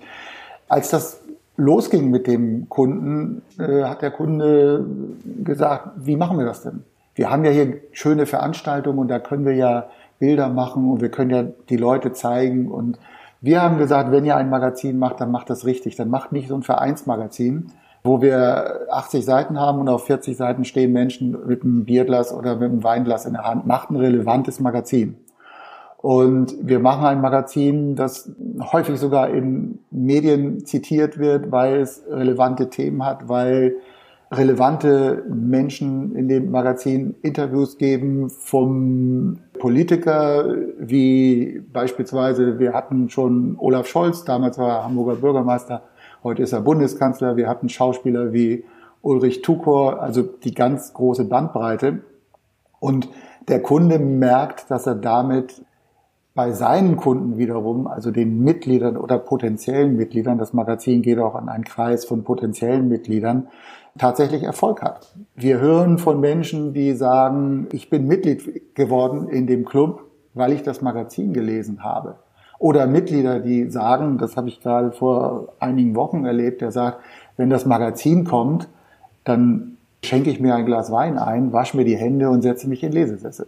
als 0.68 0.90
das 0.90 1.22
losging 1.58 2.10
mit 2.10 2.26
dem 2.26 2.68
Kunden, 2.68 3.44
äh, 3.60 3.84
hat 3.84 4.02
der 4.02 4.10
Kunde 4.10 4.84
gesagt, 5.44 5.90
wie 5.98 6.16
machen 6.16 6.40
wir 6.40 6.46
das 6.46 6.64
denn? 6.64 6.84
Wir 7.14 7.30
haben 7.30 7.46
ja 7.46 7.52
hier 7.52 7.82
schöne 7.92 8.26
Veranstaltungen 8.26 8.98
und 8.98 9.10
da 9.10 9.20
können 9.20 9.46
wir 9.46 9.54
ja 9.54 9.90
Bilder 10.18 10.50
machen 10.50 10.90
und 10.90 11.02
wir 11.02 11.10
können 11.10 11.30
ja 11.30 11.44
die 11.70 11.78
Leute 11.78 12.12
zeigen. 12.12 12.72
Und 12.72 12.98
wir 13.42 13.62
haben 13.62 13.78
gesagt, 13.78 14.12
wenn 14.12 14.26
ihr 14.26 14.38
ein 14.38 14.50
Magazin 14.50 14.98
macht, 14.98 15.22
dann 15.22 15.30
macht 15.30 15.52
das 15.52 15.68
richtig. 15.68 15.98
Dann 15.98 16.10
macht 16.10 16.32
nicht 16.32 16.48
so 16.48 16.56
ein 16.56 16.64
Vereinsmagazin, 16.64 17.72
wo 18.04 18.22
wir 18.22 18.88
80 18.90 19.24
Seiten 19.24 19.60
haben 19.60 19.80
und 19.80 19.90
auf 19.90 20.06
40 20.06 20.36
Seiten 20.36 20.66
stehen 20.66 20.92
Menschen 20.92 21.38
mit 21.46 21.64
einem 21.64 21.86
Bierglas 21.86 22.34
oder 22.34 22.56
mit 22.56 22.72
einem 22.72 22.84
Weinglas 22.84 23.26
in 23.26 23.34
der 23.34 23.44
Hand. 23.44 23.68
Macht 23.68 23.92
ein 23.92 23.96
relevantes 23.96 24.60
Magazin. 24.60 25.18
Und 25.98 26.56
wir 26.60 26.80
machen 26.80 27.06
ein 27.06 27.22
Magazin, 27.22 27.96
das 27.96 28.32
häufig 28.72 29.00
sogar 29.00 29.30
in 29.30 29.80
Medien 29.92 30.66
zitiert 30.66 31.20
wird, 31.20 31.52
weil 31.52 31.82
es 31.82 32.04
relevante 32.10 32.72
Themen 32.72 33.06
hat, 33.06 33.30
weil 33.30 33.76
relevante 34.32 35.24
Menschen 35.30 36.16
in 36.16 36.28
dem 36.28 36.50
Magazin 36.50 37.16
Interviews 37.22 37.78
geben 37.78 38.30
vom 38.30 39.40
Politiker, 39.60 40.56
wie 40.80 41.62
beispielsweise 41.72 42.58
wir 42.58 42.74
hatten 42.74 43.10
schon 43.10 43.56
Olaf 43.60 43.88
Scholz, 43.88 44.24
damals 44.24 44.58
war 44.58 44.70
er 44.70 44.84
Hamburger 44.86 45.18
Bürgermeister, 45.18 45.84
Heute 46.24 46.44
ist 46.44 46.54
er 46.54 46.62
Bundeskanzler. 46.62 47.36
Wir 47.36 47.50
hatten 47.50 47.68
Schauspieler 47.68 48.32
wie 48.32 48.64
Ulrich 49.02 49.42
Tukor, 49.42 50.02
also 50.02 50.22
die 50.22 50.54
ganz 50.54 50.94
große 50.94 51.26
Bandbreite. 51.26 52.02
Und 52.80 53.10
der 53.48 53.62
Kunde 53.64 53.98
merkt, 53.98 54.70
dass 54.70 54.86
er 54.86 54.94
damit 54.94 55.66
bei 56.36 56.52
seinen 56.52 56.96
Kunden 56.96 57.38
wiederum, 57.40 57.88
also 57.88 58.12
den 58.12 58.44
Mitgliedern 58.44 58.98
oder 58.98 59.18
potenziellen 59.18 59.96
Mitgliedern, 59.96 60.38
das 60.38 60.54
Magazin 60.54 61.02
geht 61.02 61.18
auch 61.18 61.34
an 61.34 61.50
einen 61.50 61.64
Kreis 61.64 62.06
von 62.06 62.24
potenziellen 62.24 62.88
Mitgliedern, 62.88 63.48
tatsächlich 63.98 64.44
Erfolg 64.44 64.84
hat. 64.84 65.16
Wir 65.36 65.60
hören 65.60 65.98
von 65.98 66.20
Menschen, 66.20 66.74
die 66.74 66.94
sagen, 66.94 67.68
ich 67.72 67.90
bin 67.90 68.06
Mitglied 68.06 68.76
geworden 68.76 69.28
in 69.28 69.48
dem 69.48 69.66
Club, 69.66 70.04
weil 70.36 70.54
ich 70.54 70.62
das 70.62 70.82
Magazin 70.82 71.34
gelesen 71.34 71.84
habe. 71.84 72.16
Oder 72.62 72.86
Mitglieder, 72.86 73.40
die 73.40 73.72
sagen, 73.72 74.20
das 74.20 74.38
habe 74.38 74.48
ich 74.48 74.62
gerade 74.62 74.92
vor 74.92 75.48
einigen 75.60 75.96
Wochen 75.96 76.26
erlebt, 76.26 76.62
der 76.62 76.72
sagt, 76.72 77.00
wenn 77.36 77.50
das 77.50 77.66
Magazin 77.66 78.24
kommt, 78.24 78.68
dann 79.24 79.78
schenke 80.06 80.30
ich 80.30 80.40
mir 80.40 80.54
ein 80.54 80.68
Glas 80.68 80.92
Wein 80.92 81.18
ein, 81.18 81.54
wasche 81.54 81.76
mir 81.76 81.86
die 81.86 81.98
Hände 81.98 82.30
und 82.30 82.44
setze 82.44 82.70
mich 82.70 82.84
in 82.84 82.92
Lesesessel. 82.92 83.48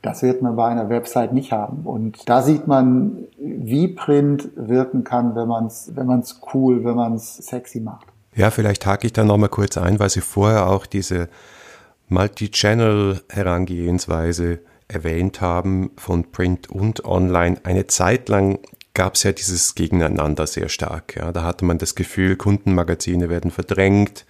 Das 0.00 0.22
wird 0.22 0.42
man 0.42 0.54
bei 0.54 0.68
einer 0.68 0.88
Website 0.88 1.32
nicht 1.32 1.50
haben. 1.50 1.80
Und 1.82 2.28
da 2.28 2.40
sieht 2.40 2.68
man, 2.68 3.24
wie 3.36 3.88
Print 3.88 4.50
wirken 4.54 5.02
kann, 5.02 5.34
wenn 5.34 5.48
man 5.48 5.66
es 5.66 5.90
wenn 5.96 6.06
man's 6.06 6.40
cool, 6.54 6.84
wenn 6.84 6.94
man 6.94 7.14
es 7.14 7.38
sexy 7.38 7.80
macht. 7.80 8.06
Ja, 8.36 8.52
vielleicht 8.52 8.86
hake 8.86 9.08
ich 9.08 9.12
da 9.12 9.24
nochmal 9.24 9.48
kurz 9.48 9.76
ein, 9.76 9.98
weil 9.98 10.10
Sie 10.10 10.20
vorher 10.20 10.68
auch 10.68 10.86
diese 10.86 11.28
Multi-Channel-Herangehensweise 12.10 14.60
erwähnt 14.88 15.40
haben, 15.40 15.90
von 15.96 16.30
Print 16.30 16.70
und 16.70 17.04
Online, 17.04 17.58
eine 17.64 17.86
Zeit 17.86 18.28
lang 18.28 18.58
gab 18.94 19.14
es 19.14 19.24
ja 19.24 19.32
dieses 19.32 19.74
Gegeneinander 19.74 20.46
sehr 20.46 20.68
stark. 20.68 21.16
Ja. 21.16 21.32
Da 21.32 21.42
hatte 21.42 21.64
man 21.64 21.78
das 21.78 21.94
Gefühl, 21.94 22.36
Kundenmagazine 22.36 23.28
werden 23.28 23.50
verdrängt 23.50 24.24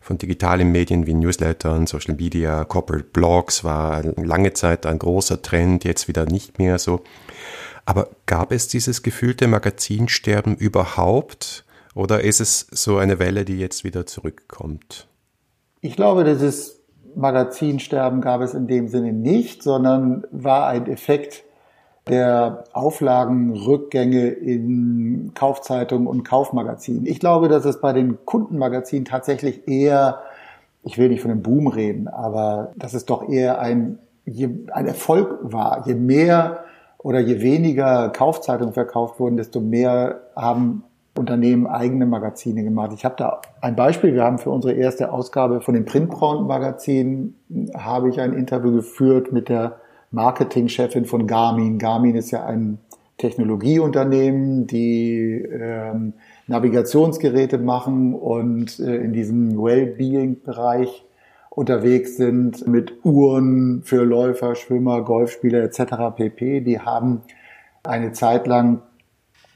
von 0.00 0.18
digitalen 0.18 0.70
Medien 0.70 1.06
wie 1.06 1.14
Newslettern, 1.14 1.88
Social 1.88 2.14
Media, 2.14 2.64
Corporate 2.64 3.08
Blogs 3.12 3.64
war 3.64 4.02
lange 4.04 4.52
Zeit 4.52 4.86
ein 4.86 5.00
großer 5.00 5.42
Trend, 5.42 5.84
jetzt 5.84 6.06
wieder 6.06 6.26
nicht 6.26 6.60
mehr 6.60 6.78
so. 6.78 7.02
Aber 7.84 8.10
gab 8.24 8.52
es 8.52 8.68
dieses 8.68 9.02
gefühlte 9.02 9.48
Magazinsterben 9.48 10.56
überhaupt 10.56 11.64
oder 11.94 12.20
ist 12.22 12.40
es 12.40 12.68
so 12.70 12.98
eine 12.98 13.18
Welle, 13.18 13.44
die 13.44 13.58
jetzt 13.58 13.82
wieder 13.82 14.06
zurückkommt? 14.06 15.08
Ich 15.80 15.96
glaube, 15.96 16.22
das 16.22 16.40
ist 16.40 16.75
Magazinsterben 17.16 18.20
gab 18.20 18.42
es 18.42 18.54
in 18.54 18.66
dem 18.66 18.88
Sinne 18.88 19.12
nicht, 19.12 19.62
sondern 19.62 20.24
war 20.30 20.68
ein 20.68 20.86
Effekt 20.86 21.44
der 22.08 22.64
Auflagenrückgänge 22.72 24.28
in 24.28 25.32
Kaufzeitungen 25.34 26.06
und 26.06 26.22
Kaufmagazinen. 26.22 27.06
Ich 27.06 27.18
glaube, 27.18 27.48
dass 27.48 27.64
es 27.64 27.80
bei 27.80 27.92
den 27.92 28.24
Kundenmagazinen 28.24 29.04
tatsächlich 29.04 29.66
eher, 29.66 30.20
ich 30.84 30.98
will 30.98 31.08
nicht 31.08 31.22
von 31.22 31.32
einem 31.32 31.42
Boom 31.42 31.66
reden, 31.66 32.06
aber 32.06 32.72
dass 32.76 32.94
es 32.94 33.06
doch 33.06 33.28
eher 33.28 33.60
ein, 33.60 33.98
ein 34.26 34.86
Erfolg 34.86 35.38
war. 35.42 35.86
Je 35.86 35.94
mehr 35.94 36.64
oder 36.98 37.18
je 37.18 37.40
weniger 37.40 38.10
Kaufzeitungen 38.10 38.74
verkauft 38.74 39.18
wurden, 39.18 39.36
desto 39.36 39.60
mehr 39.60 40.20
haben 40.36 40.84
Unternehmen 41.18 41.66
eigene 41.66 42.06
Magazine 42.06 42.62
gemacht. 42.62 42.92
Ich 42.94 43.04
habe 43.04 43.16
da 43.18 43.40
ein 43.60 43.76
Beispiel. 43.76 44.14
Wir 44.14 44.24
haben 44.24 44.38
für 44.38 44.50
unsere 44.50 44.74
erste 44.74 45.12
Ausgabe 45.12 45.60
von 45.60 45.74
dem 45.74 45.84
Printbraun-Magazin 45.84 47.34
habe 47.76 48.08
ich 48.10 48.20
ein 48.20 48.32
Interview 48.32 48.72
geführt 48.72 49.32
mit 49.32 49.48
der 49.48 49.76
Marketingchefin 50.10 51.04
von 51.04 51.26
Garmin. 51.26 51.78
Garmin 51.78 52.16
ist 52.16 52.30
ja 52.30 52.44
ein 52.44 52.78
Technologieunternehmen, 53.18 54.66
die 54.66 55.42
ähm, 55.50 56.12
Navigationsgeräte 56.46 57.58
machen 57.58 58.14
und 58.14 58.78
äh, 58.78 58.96
in 58.96 59.12
diesem 59.12 59.62
Wellbeing-Bereich 59.62 61.04
unterwegs 61.50 62.18
sind 62.18 62.66
mit 62.66 63.04
Uhren 63.04 63.82
für 63.82 64.04
Läufer, 64.04 64.54
Schwimmer, 64.54 65.02
Golfspieler 65.02 65.62
etc. 65.62 66.14
pp. 66.14 66.60
Die 66.60 66.80
haben 66.80 67.22
eine 67.82 68.12
Zeit 68.12 68.46
lang 68.46 68.82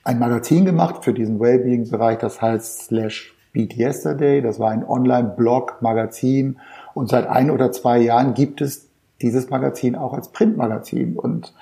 ein 0.05 0.19
Magazin 0.19 0.65
gemacht 0.65 1.05
für 1.05 1.13
diesen 1.13 1.41
Wellbeing-Bereich, 1.41 2.19
das 2.19 2.41
heißt 2.41 2.87
Slash 2.87 3.35
Beat 3.53 3.77
Yesterday. 3.77 4.43
Das 4.43 4.59
war 4.59 4.71
ein 4.71 4.85
Online-Blog, 4.85 5.79
Magazin. 5.81 6.59
Und 6.95 7.09
seit 7.09 7.27
ein 7.27 7.51
oder 7.51 7.73
zwei 7.73 7.99
Jahren 7.99 8.35
gibt 8.35 8.61
es 8.61 8.89
dieses 9.21 9.51
Magazin 9.51 9.97
auch 9.97 10.15
als 10.15 10.29
Printmagazin. 10.29 11.17
Und 11.17 11.53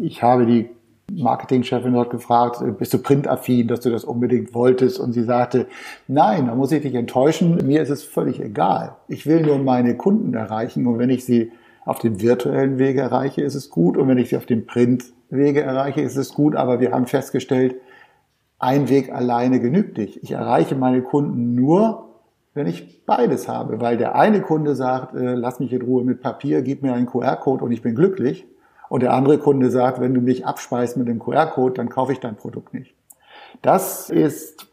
ich 0.00 0.22
habe 0.22 0.46
die 0.46 0.70
Marketingchefin 1.12 1.92
dort 1.92 2.10
gefragt, 2.10 2.62
bist 2.78 2.94
du 2.94 2.98
printaffin, 2.98 3.68
dass 3.68 3.80
du 3.80 3.90
das 3.90 4.04
unbedingt 4.04 4.54
wolltest? 4.54 4.98
Und 4.98 5.12
sie 5.12 5.24
sagte, 5.24 5.66
nein, 6.06 6.46
da 6.46 6.54
muss 6.54 6.72
ich 6.72 6.82
dich 6.82 6.94
enttäuschen. 6.94 7.58
Mir 7.66 7.82
ist 7.82 7.90
es 7.90 8.04
völlig 8.04 8.40
egal. 8.40 8.96
Ich 9.08 9.26
will 9.26 9.42
nur 9.42 9.58
meine 9.58 9.96
Kunden 9.96 10.34
erreichen. 10.34 10.86
Und 10.86 10.98
wenn 10.98 11.10
ich 11.10 11.24
sie 11.24 11.52
auf 11.84 11.98
dem 11.98 12.20
virtuellen 12.20 12.78
Wege 12.78 13.00
erreiche, 13.00 13.42
ist 13.42 13.54
es 13.54 13.68
gut. 13.68 13.96
Und 13.96 14.08
wenn 14.08 14.18
ich 14.18 14.28
sie 14.28 14.36
auf 14.36 14.46
dem 14.46 14.66
Printwege 15.32 15.62
erreiche, 15.62 16.02
ist 16.02 16.16
es 16.16 16.34
gut. 16.34 16.54
Aber 16.54 16.78
wir 16.80 16.92
haben 16.92 17.06
festgestellt, 17.06 17.76
ein 18.58 18.88
Weg 18.88 19.10
alleine 19.10 19.60
genügt 19.60 19.96
nicht. 19.96 20.22
Ich 20.22 20.32
erreiche 20.32 20.74
meine 20.74 21.02
Kunden 21.02 21.54
nur, 21.54 22.10
wenn 22.54 22.66
ich 22.66 23.06
beides 23.06 23.48
habe, 23.48 23.80
weil 23.80 23.96
der 23.96 24.14
eine 24.14 24.42
Kunde 24.42 24.76
sagt, 24.76 25.14
äh, 25.14 25.34
lass 25.34 25.58
mich 25.58 25.72
in 25.72 25.82
Ruhe 25.82 26.04
mit 26.04 26.20
Papier, 26.20 26.60
gib 26.60 26.82
mir 26.82 26.92
einen 26.92 27.06
QR-Code 27.06 27.64
und 27.64 27.72
ich 27.72 27.80
bin 27.80 27.94
glücklich. 27.94 28.46
Und 28.90 29.02
der 29.02 29.14
andere 29.14 29.38
Kunde 29.38 29.70
sagt, 29.70 30.00
wenn 30.00 30.12
du 30.12 30.20
mich 30.20 30.44
abspeist 30.44 30.98
mit 30.98 31.08
dem 31.08 31.18
QR-Code, 31.18 31.74
dann 31.74 31.88
kaufe 31.88 32.12
ich 32.12 32.20
dein 32.20 32.36
Produkt 32.36 32.74
nicht. 32.74 32.94
Das 33.62 34.10
ist 34.10 34.66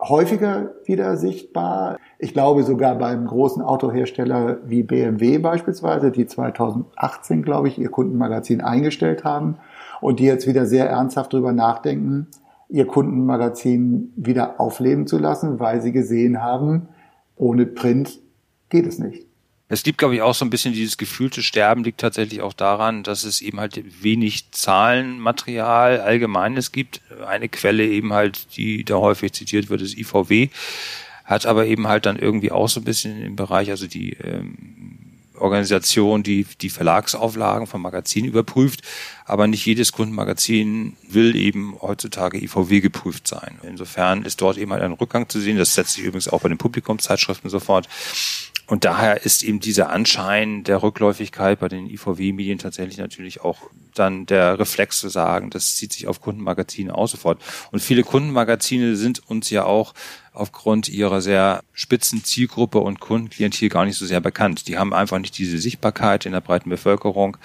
häufiger 0.00 0.72
wieder 0.84 1.16
sichtbar. 1.16 1.98
Ich 2.18 2.32
glaube 2.32 2.64
sogar 2.64 2.96
beim 2.96 3.24
großen 3.24 3.62
Autohersteller 3.62 4.58
wie 4.66 4.82
BMW 4.82 5.38
beispielsweise, 5.38 6.10
die 6.10 6.26
2018, 6.26 7.42
glaube 7.42 7.68
ich, 7.68 7.78
ihr 7.78 7.88
Kundenmagazin 7.88 8.60
eingestellt 8.60 9.22
haben 9.22 9.58
und 10.00 10.20
die 10.20 10.24
jetzt 10.24 10.46
wieder 10.46 10.66
sehr 10.66 10.88
ernsthaft 10.88 11.32
darüber 11.32 11.52
nachdenken, 11.52 12.28
ihr 12.68 12.86
Kundenmagazin 12.86 14.12
wieder 14.16 14.60
aufleben 14.60 15.06
zu 15.06 15.18
lassen, 15.18 15.60
weil 15.60 15.80
sie 15.82 15.92
gesehen 15.92 16.42
haben, 16.42 16.88
ohne 17.36 17.66
Print 17.66 18.20
geht 18.68 18.86
es 18.86 18.98
nicht. 18.98 19.26
Es 19.68 19.82
gibt, 19.82 19.98
glaube 19.98 20.14
ich, 20.14 20.22
auch 20.22 20.34
so 20.34 20.44
ein 20.44 20.50
bisschen 20.50 20.74
dieses 20.74 20.96
gefühlte 20.96 21.42
Sterben 21.42 21.82
liegt 21.82 22.00
tatsächlich 22.00 22.40
auch 22.40 22.52
daran, 22.52 23.02
dass 23.02 23.24
es 23.24 23.40
eben 23.40 23.58
halt 23.58 23.82
wenig 24.02 24.52
Zahlenmaterial 24.52 26.00
allgemeines 26.00 26.70
gibt. 26.70 27.00
Eine 27.26 27.48
Quelle 27.48 27.84
eben 27.84 28.12
halt, 28.12 28.56
die 28.56 28.84
da 28.84 28.96
häufig 28.96 29.32
zitiert 29.32 29.68
wird, 29.68 29.82
ist 29.82 29.98
IVW, 29.98 30.50
hat 31.24 31.46
aber 31.46 31.66
eben 31.66 31.88
halt 31.88 32.06
dann 32.06 32.16
irgendwie 32.16 32.52
auch 32.52 32.68
so 32.68 32.80
ein 32.80 32.84
bisschen 32.84 33.20
im 33.20 33.34
Bereich, 33.34 33.70
also 33.70 33.88
die 33.88 34.12
ähm, 34.12 35.05
Organisation, 35.38 36.22
die 36.22 36.46
die 36.60 36.70
Verlagsauflagen 36.70 37.66
von 37.66 37.80
Magazinen 37.80 38.28
überprüft, 38.28 38.82
aber 39.24 39.46
nicht 39.46 39.64
jedes 39.66 39.92
Kundenmagazin 39.92 40.96
will 41.08 41.36
eben 41.36 41.76
heutzutage 41.80 42.42
IVW 42.42 42.80
geprüft 42.80 43.26
sein. 43.28 43.58
Insofern 43.62 44.24
ist 44.24 44.40
dort 44.40 44.58
eben 44.58 44.72
halt 44.72 44.82
ein 44.82 44.92
Rückgang 44.92 45.28
zu 45.28 45.40
sehen. 45.40 45.58
Das 45.58 45.74
setzt 45.74 45.94
sich 45.94 46.04
übrigens 46.04 46.28
auch 46.28 46.40
bei 46.40 46.48
den 46.48 46.58
Publikumszeitschriften 46.58 47.50
sofort. 47.50 47.88
Und 48.66 48.84
daher 48.84 49.24
ist 49.24 49.44
eben 49.44 49.60
dieser 49.60 49.90
Anschein 49.90 50.64
der 50.64 50.82
Rückläufigkeit 50.82 51.60
bei 51.60 51.68
den 51.68 51.88
IVW-Medien 51.88 52.58
tatsächlich 52.58 52.98
natürlich 52.98 53.42
auch 53.42 53.58
dann 53.94 54.26
der 54.26 54.58
Reflex 54.58 54.98
zu 54.98 55.08
sagen, 55.08 55.50
das 55.50 55.76
zieht 55.76 55.92
sich 55.92 56.08
auf 56.08 56.20
Kundenmagazine 56.20 56.94
aus 56.94 57.12
sofort. 57.12 57.40
Und 57.70 57.80
viele 57.80 58.02
Kundenmagazine 58.02 58.96
sind 58.96 59.22
uns 59.28 59.50
ja 59.50 59.64
auch 59.64 59.94
aufgrund 60.32 60.88
ihrer 60.88 61.20
sehr 61.20 61.62
spitzen 61.72 62.24
Zielgruppe 62.24 62.78
und 62.78 63.00
Kundenklientel 63.00 63.68
gar 63.68 63.84
nicht 63.84 63.96
so 63.96 64.04
sehr 64.04 64.20
bekannt. 64.20 64.66
Die 64.66 64.78
haben 64.78 64.92
einfach 64.92 65.18
nicht 65.18 65.38
diese 65.38 65.58
Sichtbarkeit 65.58 66.26
in 66.26 66.32
der 66.32 66.40
breiten 66.40 66.68
Bevölkerung. 66.68 67.36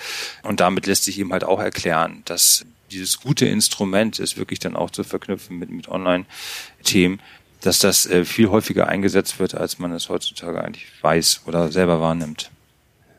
Und 0.43 0.59
damit 0.59 0.87
lässt 0.87 1.03
sich 1.03 1.19
eben 1.19 1.31
halt 1.31 1.43
auch 1.43 1.59
erklären, 1.59 2.23
dass 2.25 2.65
dieses 2.91 3.19
gute 3.19 3.45
Instrument 3.45 4.19
ist 4.19 4.37
wirklich 4.37 4.59
dann 4.59 4.75
auch 4.75 4.89
zu 4.89 5.03
verknüpfen 5.03 5.57
mit, 5.57 5.69
mit 5.69 5.87
Online-Themen, 5.87 7.21
dass 7.61 7.79
das 7.79 8.05
äh, 8.07 8.25
viel 8.25 8.49
häufiger 8.49 8.87
eingesetzt 8.87 9.39
wird, 9.39 9.55
als 9.55 9.79
man 9.79 9.91
es 9.91 10.09
heutzutage 10.09 10.63
eigentlich 10.63 10.87
weiß 11.01 11.41
oder 11.45 11.71
selber 11.71 12.01
wahrnimmt. 12.01 12.51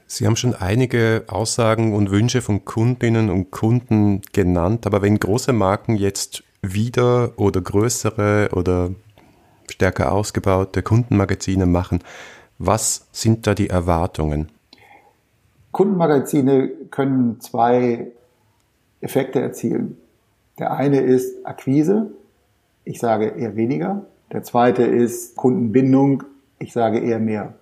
Sie 0.06 0.26
haben 0.26 0.36
schon 0.36 0.54
einige 0.54 1.24
Aussagen 1.28 1.94
und 1.94 2.10
Wünsche 2.10 2.42
von 2.42 2.64
Kundinnen 2.66 3.30
und 3.30 3.50
Kunden 3.50 4.20
genannt, 4.32 4.86
aber 4.86 5.00
wenn 5.00 5.18
große 5.18 5.54
Marken 5.54 5.96
jetzt 5.96 6.42
wieder 6.60 7.32
oder 7.38 7.62
größere 7.62 8.50
oder 8.52 8.90
stärker 9.70 10.12
ausgebaute 10.12 10.82
Kundenmagazine 10.82 11.64
machen, 11.66 12.00
was 12.58 13.06
sind 13.12 13.46
da 13.46 13.54
die 13.54 13.70
Erwartungen? 13.70 14.50
Kundenmagazine 15.70 16.68
können 16.90 17.40
zwei 17.40 18.08
Effekte 19.00 19.40
erzielen. 19.40 19.96
Der 20.58 20.72
eine 20.72 21.00
ist 21.00 21.46
Akquise, 21.46 22.10
ich 22.84 23.00
sage 23.00 23.28
eher 23.28 23.56
weniger. 23.56 24.04
Der 24.32 24.42
zweite 24.42 24.82
ist 24.82 25.36
Kundenbindung. 25.36 26.24
Ich 26.58 26.72
sage 26.72 26.98
eher 27.00 27.18
mehr. 27.18 27.54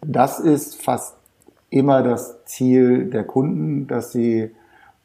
Das 0.00 0.40
ist 0.40 0.82
fast 0.82 1.16
immer 1.68 2.02
das 2.02 2.44
Ziel 2.44 3.10
der 3.10 3.24
Kunden, 3.24 3.86
dass 3.86 4.12
sie 4.12 4.50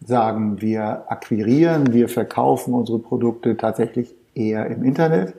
sagen, 0.05 0.61
wir 0.61 1.11
akquirieren, 1.11 1.91
wir 1.93 2.07
verkaufen 2.07 2.73
unsere 2.73 2.99
Produkte 2.99 3.57
tatsächlich 3.57 4.15
eher 4.35 4.67
im 4.67 4.83
Internet. 4.83 5.33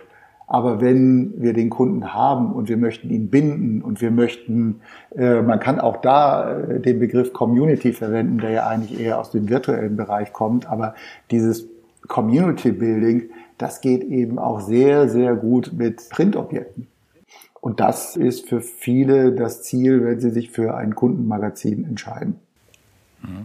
Aber 0.47 0.81
wenn 0.81 1.41
wir 1.41 1.53
den 1.53 1.71
Kunden 1.71 2.13
haben 2.13 2.53
und 2.53 2.69
wir 2.69 2.77
möchten 2.77 3.09
ihn 3.09 3.31
binden 3.31 3.83
und 3.83 4.03
wir 4.03 4.11
möchten, 4.11 4.81
äh, 5.15 5.41
man 5.43 5.61
kann 5.61 5.81
auch 5.81 5.99
da 5.99 6.59
äh, 6.59 6.81
den 6.81 6.99
Begriff 6.99 7.33
Community 7.33 7.93
verwenden, 7.93 8.39
der 8.39 8.51
ja 8.51 8.67
eigentlich 8.67 8.99
eher 9.01 9.21
aus 9.21 9.31
dem 9.31 9.49
virtuellen 9.49 9.97
Bereich 9.97 10.33
kommt, 10.33 10.69
aber 10.69 10.95
dieses 11.31 11.69
Community 12.09 12.73
Building, 12.73 13.31
das 13.61 13.81
geht 13.81 14.05
eben 14.05 14.39
auch 14.39 14.61
sehr, 14.61 15.09
sehr 15.09 15.35
gut 15.35 15.73
mit 15.73 16.09
Printobjekten. 16.09 16.87
Und 17.61 17.79
das 17.79 18.17
ist 18.17 18.49
für 18.49 18.63
viele 18.63 19.33
das 19.33 19.63
Ziel, 19.63 20.03
wenn 20.05 20.19
sie 20.19 20.31
sich 20.31 20.51
für 20.51 20.75
ein 20.75 20.95
Kundenmagazin 20.95 21.85
entscheiden. 21.85 22.41
Mhm. 23.23 23.45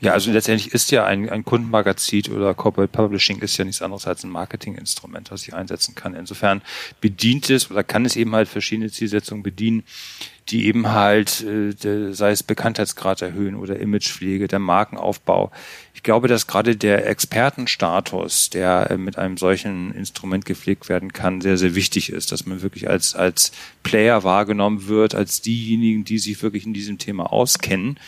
Ja, 0.00 0.12
also 0.12 0.30
letztendlich 0.30 0.72
ist 0.72 0.92
ja 0.92 1.04
ein, 1.06 1.28
ein 1.28 1.44
Kundenmagazin 1.44 2.32
oder 2.32 2.54
Corporate 2.54 2.92
Publishing 2.92 3.40
ist 3.40 3.56
ja 3.56 3.64
nichts 3.64 3.82
anderes 3.82 4.06
als 4.06 4.22
ein 4.22 4.30
Marketinginstrument, 4.30 5.32
was 5.32 5.46
ich 5.46 5.54
einsetzen 5.54 5.96
kann. 5.96 6.14
Insofern 6.14 6.62
bedient 7.00 7.50
es 7.50 7.68
oder 7.68 7.82
kann 7.82 8.04
es 8.04 8.14
eben 8.14 8.32
halt 8.34 8.48
verschiedene 8.48 8.92
Zielsetzungen 8.92 9.42
bedienen, 9.42 9.82
die 10.50 10.66
eben 10.66 10.88
halt, 10.88 11.42
äh, 11.42 12.12
sei 12.12 12.30
es 12.30 12.44
Bekanntheitsgrad 12.44 13.22
erhöhen 13.22 13.56
oder 13.56 13.80
Imagepflege, 13.80 14.46
der 14.46 14.60
Markenaufbau. 14.60 15.50
Ich 15.94 16.04
glaube, 16.04 16.28
dass 16.28 16.46
gerade 16.46 16.76
der 16.76 17.06
Expertenstatus, 17.06 18.50
der 18.50 18.92
äh, 18.92 18.96
mit 18.96 19.18
einem 19.18 19.36
solchen 19.36 19.92
Instrument 19.92 20.46
gepflegt 20.46 20.88
werden 20.88 21.12
kann, 21.12 21.40
sehr, 21.40 21.58
sehr 21.58 21.74
wichtig 21.74 22.10
ist, 22.12 22.30
dass 22.30 22.46
man 22.46 22.62
wirklich 22.62 22.88
als, 22.88 23.16
als 23.16 23.50
Player 23.82 24.22
wahrgenommen 24.22 24.86
wird, 24.86 25.16
als 25.16 25.42
diejenigen, 25.42 26.04
die 26.04 26.18
sich 26.18 26.40
wirklich 26.40 26.64
in 26.64 26.72
diesem 26.72 26.98
Thema 26.98 27.32
auskennen 27.32 27.98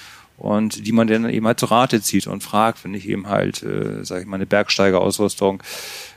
und 0.40 0.86
die 0.86 0.92
man 0.92 1.06
dann 1.06 1.28
eben 1.28 1.46
halt 1.46 1.60
zu 1.60 1.66
Rate 1.66 2.00
zieht 2.00 2.26
und 2.26 2.42
fragt, 2.42 2.82
wenn 2.82 2.94
ich 2.94 3.06
eben 3.06 3.26
halt, 3.26 3.62
äh, 3.62 4.04
sage 4.04 4.22
ich 4.22 4.26
mal, 4.26 4.36
eine 4.36 4.46
Bergsteigerausrüstung 4.46 5.62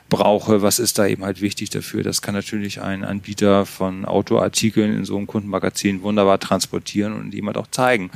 brauche, 0.08 0.62
was 0.62 0.80
ist 0.80 0.98
da 0.98 1.06
eben 1.06 1.26
halt 1.26 1.42
wichtig 1.42 1.72
dafür? 1.72 2.04
Das 2.04 2.22
kann 2.22 2.34
natürlich 2.34 2.82
ein 2.82 3.04
Anbieter 3.04 3.66
von 3.66 4.06
Autoartikeln 4.06 4.96
in 4.96 5.04
so 5.04 5.18
einem 5.18 5.28
Kundenmagazin 5.28 6.04
wunderbar 6.04 6.40
transportieren 6.40 7.14
und 7.14 7.34
jemand 7.34 7.58
auch 7.58 7.68
zeigen 7.68 8.12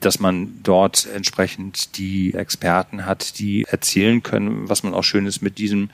dass 0.00 0.18
man 0.18 0.60
dort 0.62 1.06
entsprechend 1.14 1.98
die 1.98 2.32
Experten 2.34 3.04
hat, 3.04 3.38
die 3.38 3.64
erzählen 3.68 4.22
können, 4.22 4.68
was 4.68 4.82
man 4.82 4.94
auch 4.94 5.04
Schönes 5.04 5.42
mit 5.42 5.58
diesem 5.58 5.90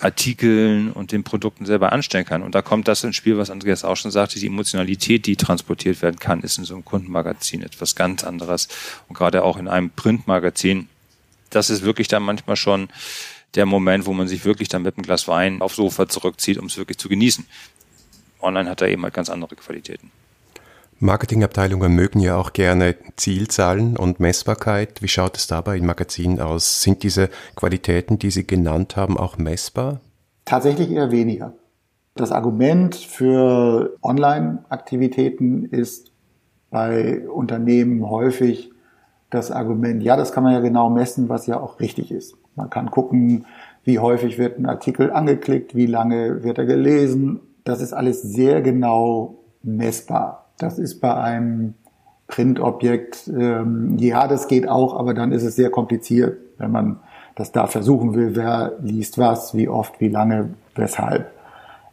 Artikeln 0.00 0.90
und 0.92 1.12
den 1.12 1.24
Produkten 1.24 1.66
selber 1.66 1.92
anstellen 1.92 2.24
kann. 2.24 2.42
Und 2.42 2.54
da 2.54 2.62
kommt 2.62 2.88
das 2.88 3.04
ins 3.04 3.16
Spiel, 3.16 3.38
was 3.38 3.50
Andreas 3.50 3.84
auch 3.84 3.96
schon 3.96 4.10
sagte, 4.10 4.40
die 4.40 4.46
Emotionalität, 4.46 5.26
die 5.26 5.36
transportiert 5.36 6.02
werden 6.02 6.18
kann, 6.18 6.40
ist 6.42 6.58
in 6.58 6.64
so 6.64 6.74
einem 6.74 6.84
Kundenmagazin 6.84 7.62
etwas 7.62 7.94
ganz 7.94 8.24
anderes. 8.24 8.68
Und 9.08 9.16
gerade 9.16 9.44
auch 9.44 9.56
in 9.56 9.68
einem 9.68 9.90
Printmagazin, 9.90 10.88
das 11.50 11.70
ist 11.70 11.82
wirklich 11.82 12.08
dann 12.08 12.22
manchmal 12.22 12.56
schon 12.56 12.88
der 13.54 13.66
Moment, 13.66 14.06
wo 14.06 14.12
man 14.12 14.26
sich 14.26 14.44
wirklich 14.44 14.68
dann 14.68 14.82
mit 14.82 14.96
einem 14.96 15.04
Glas 15.04 15.28
Wein 15.28 15.62
aufs 15.62 15.76
Sofa 15.76 16.08
zurückzieht, 16.08 16.58
um 16.58 16.66
es 16.66 16.76
wirklich 16.76 16.98
zu 16.98 17.08
genießen. 17.08 17.46
Online 18.40 18.68
hat 18.68 18.82
er 18.82 18.88
eben 18.88 19.04
halt 19.04 19.14
ganz 19.14 19.30
andere 19.30 19.54
Qualitäten. 19.54 20.10
Marketingabteilungen 20.98 21.94
mögen 21.94 22.20
ja 22.20 22.36
auch 22.36 22.52
gerne 22.52 22.96
Zielzahlen 23.16 23.96
und 23.96 24.20
Messbarkeit. 24.20 25.02
Wie 25.02 25.08
schaut 25.08 25.36
es 25.36 25.46
dabei 25.46 25.76
im 25.78 25.86
Magazin 25.86 26.40
aus? 26.40 26.82
Sind 26.82 27.02
diese 27.02 27.28
Qualitäten, 27.56 28.18
die 28.18 28.30
Sie 28.30 28.46
genannt 28.46 28.96
haben, 28.96 29.18
auch 29.18 29.36
messbar? 29.36 30.00
Tatsächlich 30.44 30.90
eher 30.90 31.10
weniger. 31.10 31.54
Das 32.14 32.30
Argument 32.30 32.94
für 32.94 33.96
Online-Aktivitäten 34.02 35.64
ist 35.64 36.12
bei 36.70 37.28
Unternehmen 37.28 38.08
häufig 38.08 38.70
das 39.30 39.50
Argument, 39.50 40.02
ja, 40.02 40.16
das 40.16 40.32
kann 40.32 40.44
man 40.44 40.52
ja 40.52 40.60
genau 40.60 40.90
messen, 40.90 41.28
was 41.28 41.46
ja 41.46 41.58
auch 41.58 41.80
richtig 41.80 42.12
ist. 42.12 42.36
Man 42.54 42.70
kann 42.70 42.90
gucken, 42.90 43.46
wie 43.82 43.98
häufig 43.98 44.38
wird 44.38 44.58
ein 44.58 44.66
Artikel 44.66 45.10
angeklickt, 45.10 45.74
wie 45.74 45.86
lange 45.86 46.44
wird 46.44 46.58
er 46.58 46.66
gelesen. 46.66 47.40
Das 47.64 47.80
ist 47.80 47.92
alles 47.92 48.22
sehr 48.22 48.62
genau 48.62 49.38
messbar. 49.62 50.43
Das 50.58 50.78
ist 50.78 51.00
bei 51.00 51.14
einem 51.14 51.74
Printobjekt, 52.26 53.28
ähm, 53.28 53.98
ja, 53.98 54.28
das 54.28 54.48
geht 54.48 54.68
auch, 54.68 54.98
aber 54.98 55.14
dann 55.14 55.32
ist 55.32 55.42
es 55.42 55.56
sehr 55.56 55.70
kompliziert, 55.70 56.38
wenn 56.58 56.70
man 56.70 57.00
dass 57.34 57.52
da 57.52 57.66
versuchen 57.66 58.14
will, 58.14 58.36
wer 58.36 58.74
liest 58.80 59.18
was, 59.18 59.54
wie 59.54 59.68
oft, 59.68 60.00
wie 60.00 60.08
lange, 60.08 60.54
weshalb. 60.74 61.32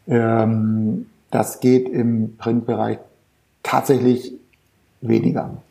Ähm, 0.08 1.08
das 1.32 1.60
geht 1.60 1.90
im 1.90 2.38
Printbereich 2.38 3.00
tatsächlich 3.64 4.34
weniger. 5.02 5.62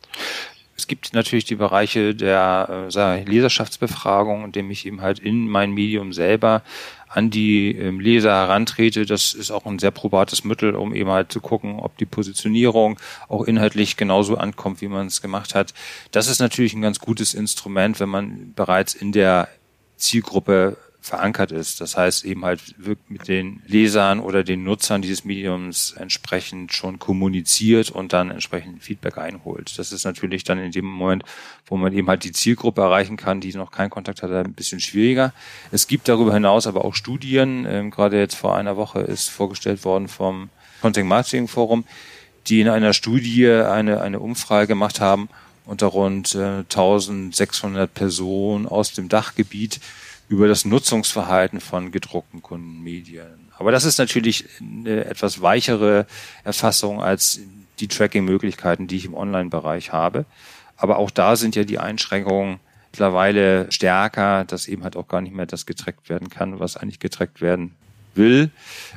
Es 0.75 0.87
gibt 0.87 1.13
natürlich 1.13 1.45
die 1.45 1.55
Bereiche 1.55 2.15
der 2.15 2.89
äh, 2.93 3.23
Leserschaftsbefragung, 3.23 4.45
indem 4.45 4.71
ich 4.71 4.85
eben 4.85 5.01
halt 5.01 5.19
in 5.19 5.47
mein 5.47 5.71
Medium 5.71 6.11
selber 6.11 6.63
an 7.13 7.29
die 7.29 7.75
ähm, 7.75 7.99
Leser 7.99 8.31
herantrete. 8.31 9.05
Das 9.05 9.33
ist 9.33 9.51
auch 9.51 9.65
ein 9.65 9.79
sehr 9.79 9.91
probates 9.91 10.43
Mittel, 10.43 10.75
um 10.75 10.95
eben 10.95 11.09
halt 11.09 11.31
zu 11.31 11.41
gucken, 11.41 11.79
ob 11.79 11.97
die 11.97 12.05
Positionierung 12.05 12.99
auch 13.27 13.43
inhaltlich 13.43 13.97
genauso 13.97 14.37
ankommt, 14.37 14.81
wie 14.81 14.87
man 14.87 15.07
es 15.07 15.21
gemacht 15.21 15.53
hat. 15.53 15.73
Das 16.11 16.27
ist 16.27 16.39
natürlich 16.39 16.73
ein 16.73 16.81
ganz 16.81 16.99
gutes 16.99 17.33
Instrument, 17.33 17.99
wenn 17.99 18.09
man 18.09 18.53
bereits 18.55 18.93
in 18.93 19.11
der 19.11 19.49
Zielgruppe 19.97 20.77
verankert 21.01 21.51
ist. 21.51 21.81
Das 21.81 21.97
heißt 21.97 22.23
eben 22.25 22.45
halt 22.45 22.61
mit 23.09 23.27
den 23.27 23.61
Lesern 23.65 24.19
oder 24.19 24.43
den 24.43 24.63
Nutzern 24.63 25.01
dieses 25.01 25.25
Mediums 25.25 25.93
entsprechend 25.97 26.73
schon 26.73 26.99
kommuniziert 26.99 27.89
und 27.89 28.13
dann 28.13 28.29
entsprechend 28.29 28.83
Feedback 28.83 29.17
einholt. 29.17 29.77
Das 29.79 29.91
ist 29.91 30.05
natürlich 30.05 30.43
dann 30.43 30.59
in 30.59 30.71
dem 30.71 30.85
Moment, 30.85 31.23
wo 31.65 31.75
man 31.75 31.91
eben 31.93 32.07
halt 32.07 32.23
die 32.23 32.31
Zielgruppe 32.31 32.81
erreichen 32.81 33.17
kann, 33.17 33.41
die 33.41 33.53
noch 33.55 33.71
keinen 33.71 33.89
Kontakt 33.89 34.21
hat, 34.21 34.31
ein 34.31 34.53
bisschen 34.53 34.79
schwieriger. 34.79 35.33
Es 35.71 35.87
gibt 35.87 36.07
darüber 36.07 36.33
hinaus 36.35 36.67
aber 36.67 36.85
auch 36.85 36.93
Studien, 36.93 37.65
ähm, 37.67 37.89
gerade 37.89 38.19
jetzt 38.19 38.35
vor 38.35 38.55
einer 38.55 38.77
Woche 38.77 38.99
ist 38.99 39.29
vorgestellt 39.29 39.83
worden 39.83 40.07
vom 40.07 40.49
Content 40.81 41.09
Marketing 41.09 41.47
Forum, 41.47 41.83
die 42.47 42.61
in 42.61 42.69
einer 42.69 42.93
Studie 42.93 43.49
eine, 43.49 44.01
eine 44.01 44.19
Umfrage 44.19 44.67
gemacht 44.67 44.99
haben 44.99 45.29
unter 45.65 45.87
rund 45.87 46.35
äh, 46.35 46.59
1600 46.59 47.93
Personen 47.93 48.67
aus 48.67 48.93
dem 48.93 49.09
Dachgebiet 49.09 49.79
über 50.31 50.47
das 50.47 50.63
Nutzungsverhalten 50.63 51.59
von 51.59 51.91
gedruckten 51.91 52.41
Kundenmedien. 52.41 53.51
Aber 53.57 53.73
das 53.73 53.83
ist 53.83 53.97
natürlich 53.97 54.45
eine 54.61 55.03
etwas 55.03 55.41
weichere 55.41 56.07
Erfassung 56.45 57.01
als 57.01 57.41
die 57.81 57.89
Tracking-Möglichkeiten, 57.89 58.87
die 58.87 58.95
ich 58.95 59.05
im 59.05 59.13
Online-Bereich 59.13 59.91
habe. 59.91 60.23
Aber 60.77 60.99
auch 60.99 61.11
da 61.11 61.35
sind 61.35 61.57
ja 61.57 61.65
die 61.65 61.79
Einschränkungen 61.79 62.61
mittlerweile 62.93 63.69
stärker, 63.73 64.45
dass 64.45 64.69
eben 64.69 64.85
halt 64.85 64.95
auch 64.95 65.09
gar 65.09 65.19
nicht 65.19 65.35
mehr 65.35 65.47
das 65.47 65.65
getrackt 65.65 66.07
werden 66.07 66.29
kann, 66.29 66.61
was 66.61 66.77
eigentlich 66.77 66.99
getrackt 66.99 67.41
werden 67.41 67.75
will. 68.15 68.51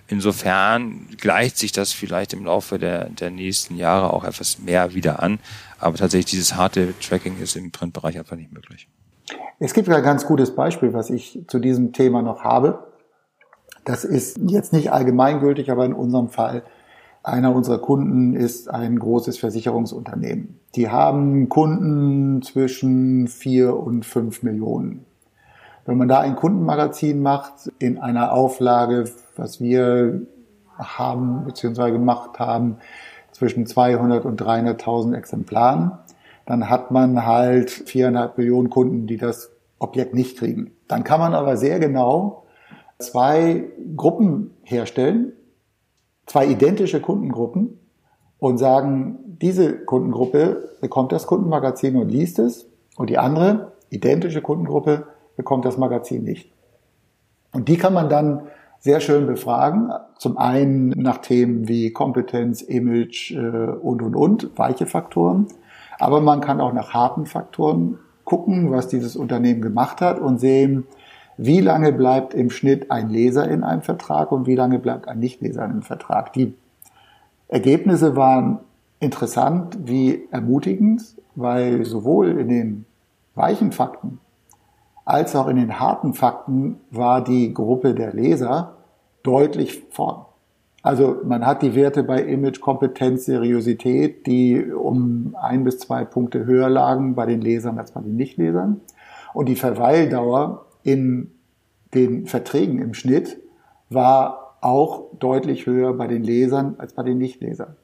Insofern 0.07 1.09
gleicht 1.17 1.59
sich 1.59 1.73
das 1.73 1.93
vielleicht 1.93 2.33
im 2.33 2.45
Laufe 2.45 2.79
der, 2.79 3.09
der 3.09 3.31
nächsten 3.31 3.77
Jahre 3.77 4.13
auch 4.13 4.23
etwas 4.23 4.61
mehr 4.61 4.95
wieder 4.95 5.21
an. 5.21 5.41
Aber 5.81 5.97
tatsächlich 5.97 6.31
dieses 6.31 6.55
harte 6.55 6.95
Tracking 7.01 7.41
ist 7.41 7.57
im 7.57 7.73
Printbereich 7.73 8.19
einfach 8.19 8.37
nicht 8.37 8.53
möglich. 8.53 8.87
Es 9.59 9.73
gibt 9.73 9.89
ein 9.89 10.03
ganz 10.03 10.27
gutes 10.27 10.55
Beispiel, 10.55 10.93
was 10.93 11.11
ich 11.11 11.45
zu 11.47 11.59
diesem 11.59 11.93
Thema 11.93 12.23
noch 12.23 12.43
habe. 12.43 12.87
Das 13.85 14.05
ist 14.05 14.39
jetzt 14.47 14.73
nicht 14.73 14.93
allgemeingültig, 14.93 15.71
aber 15.71 15.85
in 15.85 15.93
unserem 15.93 16.29
Fall 16.29 16.63
einer 17.23 17.55
unserer 17.55 17.79
Kunden 17.79 18.35
ist 18.35 18.69
ein 18.69 18.99
großes 18.99 19.39
Versicherungsunternehmen. 19.39 20.61
Die 20.75 20.91
haben 20.91 21.49
Kunden 21.49 22.43
zwischen 22.43 23.29
vier 23.29 23.77
und 23.77 24.05
fünf 24.05 24.43
Millionen. 24.43 25.07
Wenn 25.87 25.99
man 25.99 26.09
da 26.09 26.21
ein 26.21 26.37
Kundenmagazin 26.37 27.23
macht 27.23 27.73
in 27.79 27.99
einer 27.99 28.33
Auflage, 28.33 29.05
was 29.37 29.61
wir 29.61 30.23
haben 30.79 31.45
bzw. 31.45 31.93
gemacht 31.93 32.39
haben, 32.39 32.79
zwischen 33.33 33.67
200 33.67 34.25
und 34.25 34.41
300.000 34.41 35.15
Exemplaren, 35.17 35.93
dann 36.47 36.69
hat 36.69 36.91
man 36.91 37.25
halt 37.25 37.71
viereinhalb 37.71 38.39
Millionen 38.39 38.71
Kunden, 38.71 39.07
die 39.07 39.17
das 39.17 39.51
Objekt 39.79 40.15
nicht 40.15 40.39
kriegen. 40.39 40.73
Dann 40.89 41.05
kann 41.05 41.21
man 41.21 41.35
aber 41.35 41.57
sehr 41.57 41.79
genau 41.79 42.45
zwei 42.99 43.65
Gruppen 43.97 44.51
herstellen, 44.63 45.33
zwei 46.27 46.47
identische 46.47 47.01
Kundengruppen 47.01 47.79
und 48.39 48.59
sagen, 48.59 49.19
diese 49.41 49.85
Kundengruppe 49.85 50.77
bekommt 50.81 51.13
das 51.13 51.27
Kundenmagazin 51.27 51.97
und 51.97 52.09
liest 52.09 52.39
es 52.39 52.67
und 52.97 53.11
die 53.11 53.19
andere 53.19 53.73
identische 53.91 54.43
Kundengruppe 54.43 55.07
bekommt 55.37 55.65
das 55.65 55.77
Magazin 55.77 56.25
nicht. 56.25 56.53
Und 57.53 57.69
die 57.69 57.77
kann 57.77 57.95
man 57.95 58.09
dann 58.09 58.43
sehr 58.81 59.01
schön 59.01 59.27
befragen. 59.27 59.93
Zum 60.19 60.37
einen 60.37 60.91
nach 60.91 61.19
Themen 61.19 61.69
wie 61.69 61.93
Kompetenz, 61.93 62.61
Image 62.61 63.33
äh, 63.33 63.39
und, 63.39 64.03
und, 64.03 64.15
und, 64.15 64.59
weiche 64.59 64.87
Faktoren. 64.87 65.47
Aber 65.99 66.21
man 66.21 66.41
kann 66.41 66.61
auch 66.61 66.73
nach 66.73 66.95
harten 66.95 67.27
Faktoren 67.27 67.99
gucken, 68.25 68.71
was 68.71 68.89
dieses 68.89 69.17
Unternehmen 69.17 69.63
gemacht 69.63 70.01
hat 70.01 70.19
und 70.19 70.39
sehen, 70.39 70.87
wie 71.37 71.61
lange 71.61 71.93
bleibt 71.93 72.33
im 72.33 72.51
Schnitt 72.51 72.91
ein 72.91 73.11
Leser 73.11 73.49
in 73.49 73.65
einem 73.65 73.83
Vertrag 73.83 74.33
und 74.33 74.47
wie 74.47 74.55
lange 74.55 74.79
bleibt 74.79 75.09
ein 75.09 75.19
Nichtleser 75.19 75.65
in 75.65 75.73
einem 75.73 75.83
Vertrag. 75.83 76.33
Die 76.33 76.55
Ergebnisse 77.49 78.17
waren 78.17 78.61
interessant 79.01 79.77
wie 79.85 80.27
ermutigend, 80.31 81.03
weil 81.35 81.85
sowohl 81.85 82.39
in 82.39 82.49
den 82.49 82.87
weichen 83.35 83.73
Fakten 83.73 84.21
als 85.05 85.37
auch 85.37 85.49
in 85.49 85.57
den 85.57 85.79
harten 85.79 86.15
Fakten 86.15 86.81
war 86.91 87.23
die 87.23 87.53
Gruppe 87.53 87.95
der 87.95 88.13
Leser 88.13 88.77
deutlich 89.23 89.83
vorn. 89.91 90.24
Also 90.85 91.23
man 91.25 91.47
hat 91.47 91.63
die 91.63 91.75
Werte 91.75 92.03
bei 92.03 92.23
Image, 92.23 92.61
Kompetenz, 92.61 93.25
Seriosität, 93.25 94.27
die 94.27 94.71
um 94.71 95.35
ein 95.41 95.65
bis 95.65 95.79
zwei 95.79 96.05
Punkte 96.05 96.45
höher 96.45 96.69
lagen 96.69 97.15
bei 97.15 97.25
den 97.25 97.41
Lesern 97.41 97.79
als 97.79 97.93
bei 97.93 98.03
den 98.03 98.17
Nichtlesern. 98.17 98.83
Und 99.33 99.49
die 99.49 99.57
Verweildauer 99.57 100.67
in 100.83 101.31
den 101.95 102.27
Verträgen 102.27 102.83
im 102.83 102.93
Schnitt 102.93 103.39
war 103.89 104.59
auch 104.61 105.07
deutlich 105.19 105.65
höher 105.65 105.95
bei 105.95 106.07
den 106.07 106.23
Lesern 106.23 106.75
als 106.77 106.93
bei 106.93 107.03
den 107.03 107.17
Nichtlesern. 107.17 107.77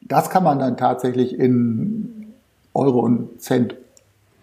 Das 0.00 0.30
kann 0.30 0.44
man 0.44 0.60
dann 0.60 0.76
tatsächlich 0.76 1.36
in 1.36 2.34
Euro 2.74 3.00
und 3.00 3.42
Cent 3.42 3.74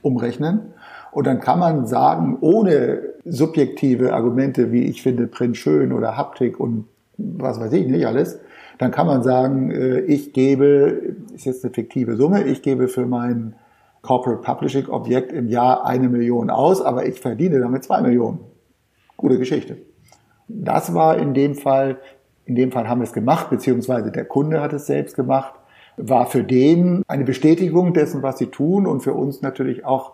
umrechnen. 0.01 0.73
Und 1.13 1.25
dann 1.25 1.39
kann 1.39 1.59
man 1.59 1.87
sagen, 1.87 2.37
ohne 2.41 3.13
subjektive 3.23 4.13
Argumente, 4.13 4.73
wie 4.73 4.83
ich 4.83 5.01
finde 5.01 5.27
Print 5.27 5.55
schön 5.55 5.93
oder 5.93 6.17
Haptik 6.17 6.59
und 6.59 6.83
was 7.17 7.59
weiß 7.59 7.73
ich 7.73 7.87
nicht 7.87 8.05
alles, 8.05 8.39
dann 8.77 8.91
kann 8.91 9.07
man 9.07 9.23
sagen, 9.23 9.71
äh, 9.71 9.99
ich 10.01 10.33
gebe, 10.33 11.15
ist 11.33 11.45
jetzt 11.45 11.63
eine 11.63 11.73
fiktive 11.73 12.15
Summe, 12.15 12.43
ich 12.43 12.61
gebe 12.61 12.87
für 12.87 13.05
mein 13.05 13.55
Corporate 14.01 14.41
Publishing 14.41 14.87
Objekt 14.87 15.31
im 15.31 15.47
Jahr 15.47 15.85
eine 15.85 16.09
Million 16.09 16.49
aus, 16.49 16.81
aber 16.81 17.05
ich 17.05 17.19
verdiene 17.19 17.59
damit 17.59 17.83
zwei 17.83 18.01
Millionen. 18.01 18.39
Gute 19.17 19.37
Geschichte. 19.37 19.77
Das 20.47 20.93
war 20.93 21.17
in 21.17 21.33
dem 21.33 21.55
Fall, 21.55 21.97
in 22.45 22.55
dem 22.55 22.71
Fall 22.71 22.87
haben 22.87 23.01
wir 23.01 23.05
es 23.05 23.13
gemacht, 23.13 23.49
beziehungsweise 23.49 24.11
der 24.11 24.25
Kunde 24.25 24.61
hat 24.61 24.71
es 24.73 24.85
selbst 24.85 25.15
gemacht, 25.15 25.53
war 25.97 26.27
für 26.27 26.43
den 26.43 27.03
eine 27.07 27.23
Bestätigung 27.25 27.93
dessen, 27.93 28.21
was 28.21 28.37
sie 28.37 28.47
tun 28.47 28.85
und 28.85 29.01
für 29.01 29.13
uns 29.13 29.41
natürlich 29.41 29.83
auch 29.83 30.13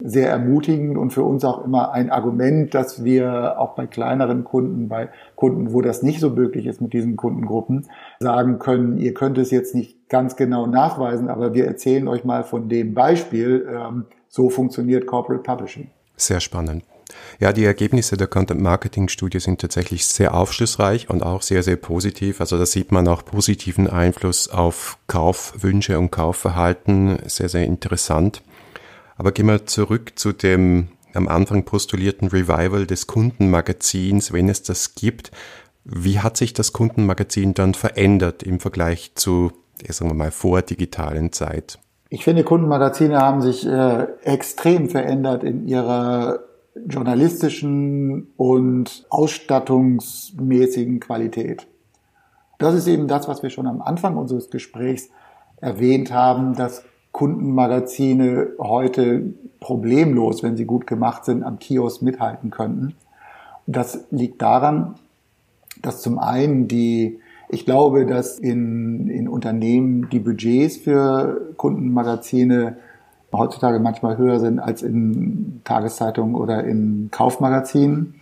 sehr 0.00 0.30
ermutigend 0.30 0.96
und 0.96 1.12
für 1.12 1.24
uns 1.24 1.44
auch 1.44 1.64
immer 1.64 1.92
ein 1.92 2.10
Argument, 2.10 2.72
dass 2.72 3.02
wir 3.02 3.58
auch 3.58 3.74
bei 3.74 3.86
kleineren 3.86 4.44
Kunden, 4.44 4.88
bei 4.88 5.08
Kunden, 5.34 5.72
wo 5.72 5.82
das 5.82 6.02
nicht 6.02 6.20
so 6.20 6.30
möglich 6.30 6.66
ist 6.66 6.80
mit 6.80 6.92
diesen 6.92 7.16
Kundengruppen, 7.16 7.86
sagen 8.20 8.58
können, 8.58 8.98
ihr 8.98 9.14
könnt 9.14 9.38
es 9.38 9.50
jetzt 9.50 9.74
nicht 9.74 10.08
ganz 10.08 10.36
genau 10.36 10.66
nachweisen, 10.66 11.28
aber 11.28 11.52
wir 11.52 11.66
erzählen 11.66 12.06
euch 12.06 12.24
mal 12.24 12.44
von 12.44 12.68
dem 12.68 12.94
Beispiel, 12.94 13.68
ähm, 13.70 14.06
so 14.28 14.50
funktioniert 14.50 15.06
Corporate 15.06 15.42
Publishing. 15.42 15.90
Sehr 16.16 16.40
spannend. 16.40 16.84
Ja, 17.40 17.52
die 17.52 17.64
Ergebnisse 17.64 18.16
der 18.16 18.26
Content 18.26 18.60
Marketing 18.60 19.08
Studie 19.08 19.40
sind 19.40 19.60
tatsächlich 19.60 20.06
sehr 20.06 20.34
aufschlussreich 20.34 21.08
und 21.08 21.22
auch 21.22 21.42
sehr, 21.42 21.62
sehr 21.62 21.76
positiv. 21.76 22.40
Also 22.40 22.58
da 22.58 22.66
sieht 22.66 22.92
man 22.92 23.08
auch 23.08 23.24
positiven 23.24 23.88
Einfluss 23.88 24.48
auf 24.48 24.98
Kaufwünsche 25.06 25.98
und 25.98 26.10
Kaufverhalten. 26.10 27.18
Sehr, 27.26 27.48
sehr 27.48 27.64
interessant. 27.64 28.42
Aber 29.18 29.32
gehen 29.32 29.46
wir 29.46 29.66
zurück 29.66 30.12
zu 30.14 30.32
dem 30.32 30.88
am 31.12 31.26
Anfang 31.26 31.64
postulierten 31.64 32.28
Revival 32.28 32.86
des 32.86 33.08
Kundenmagazins, 33.08 34.32
wenn 34.32 34.48
es 34.48 34.62
das 34.62 34.94
gibt. 34.94 35.32
Wie 35.84 36.20
hat 36.20 36.36
sich 36.36 36.52
das 36.52 36.72
Kundenmagazin 36.72 37.52
dann 37.54 37.74
verändert 37.74 38.42
im 38.44 38.60
Vergleich 38.60 39.12
zu, 39.16 39.50
sagen 39.88 40.10
wir 40.10 40.14
mal, 40.14 40.30
vor 40.30 40.62
digitalen 40.62 41.32
Zeit? 41.32 41.80
Ich 42.10 42.24
finde, 42.24 42.44
Kundenmagazine 42.44 43.18
haben 43.18 43.42
sich 43.42 43.66
äh, 43.66 44.06
extrem 44.22 44.88
verändert 44.88 45.42
in 45.42 45.66
ihrer 45.66 46.40
journalistischen 46.86 48.28
und 48.36 49.04
ausstattungsmäßigen 49.08 51.00
Qualität. 51.00 51.66
Das 52.58 52.74
ist 52.74 52.86
eben 52.86 53.08
das, 53.08 53.26
was 53.28 53.42
wir 53.42 53.50
schon 53.50 53.66
am 53.66 53.82
Anfang 53.82 54.16
unseres 54.16 54.50
Gesprächs 54.50 55.10
erwähnt 55.60 56.12
haben, 56.12 56.54
dass 56.54 56.84
Kundenmagazine 57.18 58.50
heute 58.60 59.34
problemlos, 59.58 60.44
wenn 60.44 60.56
sie 60.56 60.66
gut 60.66 60.86
gemacht 60.86 61.24
sind, 61.24 61.42
am 61.42 61.58
Kiosk 61.58 62.00
mithalten 62.00 62.52
könnten. 62.52 62.94
Das 63.66 64.04
liegt 64.12 64.40
daran, 64.40 64.94
dass 65.82 66.00
zum 66.00 66.20
einen 66.20 66.68
die, 66.68 67.18
ich 67.48 67.64
glaube, 67.64 68.06
dass 68.06 68.38
in, 68.38 69.08
in 69.08 69.26
Unternehmen 69.26 70.08
die 70.10 70.20
Budgets 70.20 70.76
für 70.76 71.54
Kundenmagazine 71.56 72.76
heutzutage 73.32 73.80
manchmal 73.80 74.16
höher 74.16 74.38
sind 74.38 74.60
als 74.60 74.84
in 74.84 75.60
Tageszeitungen 75.64 76.36
oder 76.36 76.62
in 76.62 77.08
Kaufmagazinen. 77.10 78.14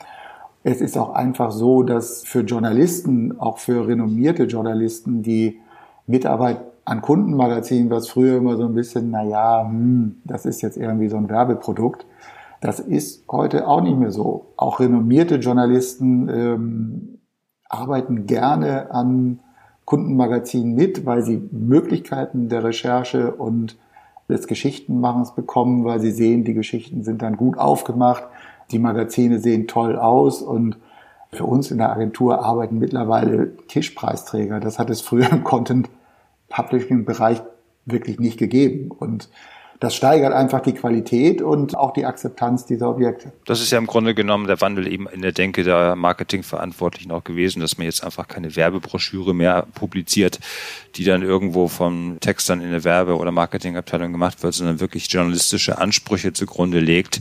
Es 0.64 0.80
ist 0.80 0.96
auch 0.96 1.10
einfach 1.10 1.50
so, 1.50 1.82
dass 1.82 2.24
für 2.24 2.40
Journalisten, 2.40 3.38
auch 3.38 3.58
für 3.58 3.86
renommierte 3.86 4.44
Journalisten, 4.44 5.22
die 5.22 5.60
Mitarbeit 6.06 6.60
an 6.86 7.02
Kundenmagazinen, 7.02 7.90
was 7.90 8.08
früher 8.08 8.38
immer 8.38 8.56
so 8.56 8.64
ein 8.64 8.74
bisschen, 8.74 9.10
na 9.10 9.24
ja, 9.24 9.66
hm, 9.68 10.22
das 10.24 10.46
ist 10.46 10.62
jetzt 10.62 10.76
irgendwie 10.76 11.08
so 11.08 11.16
ein 11.16 11.28
Werbeprodukt. 11.28 12.06
Das 12.60 12.80
ist 12.80 13.24
heute 13.28 13.66
auch 13.66 13.82
nicht 13.82 13.98
mehr 13.98 14.12
so. 14.12 14.52
Auch 14.56 14.80
renommierte 14.80 15.36
Journalisten 15.36 16.28
ähm, 16.28 17.18
arbeiten 17.68 18.26
gerne 18.26 18.92
an 18.92 19.40
Kundenmagazinen 19.84 20.74
mit, 20.74 21.04
weil 21.04 21.22
sie 21.22 21.48
Möglichkeiten 21.50 22.48
der 22.48 22.62
Recherche 22.64 23.32
und 23.34 23.76
des 24.28 24.46
Geschichtenmachens 24.46 25.34
bekommen, 25.34 25.84
weil 25.84 26.00
sie 26.00 26.12
sehen, 26.12 26.44
die 26.44 26.54
Geschichten 26.54 27.02
sind 27.02 27.20
dann 27.20 27.36
gut 27.36 27.58
aufgemacht, 27.58 28.24
die 28.70 28.78
Magazine 28.78 29.40
sehen 29.40 29.66
toll 29.66 29.96
aus 29.96 30.40
und 30.40 30.78
für 31.32 31.44
uns 31.44 31.70
in 31.72 31.78
der 31.78 31.90
Agentur 31.90 32.44
arbeiten 32.44 32.78
mittlerweile 32.78 33.56
Tischpreisträger. 33.68 34.60
Das 34.60 34.78
hat 34.78 34.90
es 34.90 35.00
früher 35.00 35.30
im 35.30 35.44
Content 35.44 35.88
Publishing 36.56 37.04
Bereich 37.04 37.42
wirklich 37.84 38.18
nicht 38.18 38.38
gegeben 38.38 38.90
und 38.90 39.28
das 39.78 39.94
steigert 39.94 40.32
einfach 40.32 40.60
die 40.60 40.72
Qualität 40.72 41.42
und 41.42 41.76
auch 41.76 41.92
die 41.92 42.06
Akzeptanz 42.06 42.64
dieser 42.64 42.88
Objekte. 42.88 43.32
Das 43.44 43.60
ist 43.60 43.70
ja 43.70 43.76
im 43.76 43.86
Grunde 43.86 44.14
genommen 44.14 44.46
der 44.46 44.62
Wandel 44.62 44.90
eben 44.90 45.06
in 45.06 45.20
der 45.20 45.32
Denke 45.32 45.64
der 45.64 45.96
Marketingverantwortlichen 45.96 47.12
auch 47.12 47.24
gewesen, 47.24 47.60
dass 47.60 47.76
man 47.76 47.84
jetzt 47.84 48.02
einfach 48.02 48.26
keine 48.26 48.56
Werbebroschüre 48.56 49.34
mehr 49.34 49.66
publiziert, 49.74 50.40
die 50.94 51.04
dann 51.04 51.20
irgendwo 51.20 51.68
vom 51.68 52.16
Textern 52.20 52.62
in 52.62 52.70
der 52.70 52.84
Werbe- 52.84 53.18
oder 53.18 53.32
Marketingabteilung 53.32 54.12
gemacht 54.12 54.42
wird, 54.42 54.54
sondern 54.54 54.80
wirklich 54.80 55.08
journalistische 55.10 55.76
Ansprüche 55.76 56.32
zugrunde 56.32 56.80
legt 56.80 57.20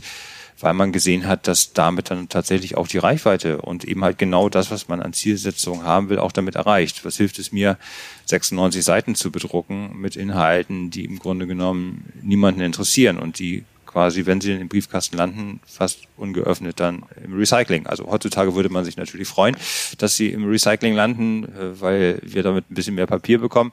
weil 0.60 0.74
man 0.74 0.92
gesehen 0.92 1.26
hat, 1.26 1.46
dass 1.48 1.72
damit 1.72 2.10
dann 2.10 2.28
tatsächlich 2.28 2.76
auch 2.76 2.88
die 2.88 2.98
Reichweite 2.98 3.60
und 3.60 3.84
eben 3.84 4.02
halt 4.04 4.18
genau 4.18 4.48
das, 4.48 4.70
was 4.70 4.88
man 4.88 5.00
an 5.00 5.12
Zielsetzungen 5.12 5.84
haben 5.84 6.08
will, 6.08 6.18
auch 6.18 6.32
damit 6.32 6.54
erreicht. 6.54 7.04
Was 7.04 7.16
hilft 7.16 7.38
es 7.38 7.52
mir, 7.52 7.78
96 8.26 8.84
Seiten 8.84 9.14
zu 9.14 9.30
bedrucken 9.30 9.98
mit 9.98 10.16
Inhalten, 10.16 10.90
die 10.90 11.04
im 11.04 11.18
Grunde 11.18 11.46
genommen 11.46 12.12
niemanden 12.22 12.60
interessieren 12.60 13.18
und 13.18 13.38
die 13.38 13.64
quasi, 13.96 14.26
wenn 14.26 14.42
sie 14.42 14.52
in 14.52 14.58
den 14.58 14.68
Briefkasten 14.68 15.16
landen, 15.16 15.58
fast 15.66 16.00
ungeöffnet 16.18 16.80
dann 16.80 17.04
im 17.24 17.34
Recycling. 17.34 17.86
Also 17.86 18.06
heutzutage 18.10 18.54
würde 18.54 18.68
man 18.68 18.84
sich 18.84 18.98
natürlich 18.98 19.26
freuen, 19.26 19.56
dass 19.96 20.16
sie 20.16 20.28
im 20.28 20.46
Recycling 20.46 20.94
landen, 20.94 21.44
äh, 21.44 21.80
weil 21.80 22.18
wir 22.22 22.42
damit 22.42 22.70
ein 22.70 22.74
bisschen 22.74 22.94
mehr 22.94 23.06
Papier 23.06 23.38
bekommen. 23.38 23.72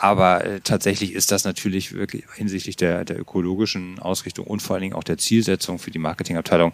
Aber 0.00 0.44
äh, 0.44 0.60
tatsächlich 0.60 1.12
ist 1.12 1.32
das 1.32 1.44
natürlich 1.44 1.92
wirklich 1.92 2.24
hinsichtlich 2.36 2.76
der, 2.76 3.04
der 3.04 3.18
ökologischen 3.18 3.98
Ausrichtung 3.98 4.46
und 4.46 4.62
vor 4.62 4.74
allen 4.74 4.82
Dingen 4.82 4.94
auch 4.94 5.02
der 5.02 5.18
Zielsetzung 5.18 5.80
für 5.80 5.90
die 5.90 5.98
Marketingabteilung 5.98 6.72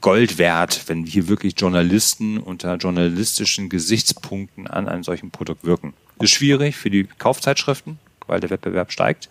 Gold 0.00 0.36
wert, 0.36 0.82
wenn 0.88 1.06
hier 1.06 1.28
wirklich 1.28 1.54
Journalisten 1.56 2.38
unter 2.38 2.74
journalistischen 2.76 3.68
Gesichtspunkten 3.68 4.66
an 4.66 4.88
einem 4.88 5.04
solchen 5.04 5.30
Produkt 5.30 5.64
wirken. 5.64 5.94
Ist 6.20 6.32
schwierig 6.32 6.76
für 6.76 6.90
die 6.90 7.04
Kaufzeitschriften, 7.04 7.98
weil 8.26 8.40
der 8.40 8.50
Wettbewerb 8.50 8.90
steigt, 8.90 9.28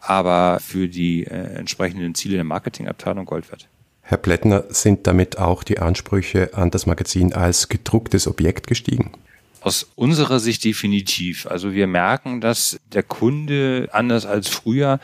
aber 0.00 0.58
für 0.60 0.88
die 0.88 1.24
äh, 1.24 1.54
entsprechenden 1.54 2.14
Ziele 2.14 2.36
der 2.36 2.44
Marketingabteilung 2.44 3.26
Gold 3.26 3.50
wert. 3.50 3.68
Herr 4.00 4.18
Plättner, 4.18 4.64
sind 4.70 5.06
damit 5.06 5.38
auch 5.38 5.62
die 5.62 5.78
Ansprüche 5.78 6.54
an 6.54 6.70
das 6.70 6.86
Magazin 6.86 7.34
als 7.34 7.68
gedrucktes 7.68 8.26
Objekt 8.26 8.66
gestiegen? 8.66 9.12
Aus 9.62 9.90
unserer 9.94 10.40
Sicht 10.40 10.64
definitiv. 10.64 11.46
Also 11.46 11.72
wir 11.72 11.86
merken, 11.86 12.40
dass 12.40 12.80
der 12.92 13.02
Kunde 13.02 13.88
anders 13.92 14.26
als 14.26 14.48
früher 14.48 14.98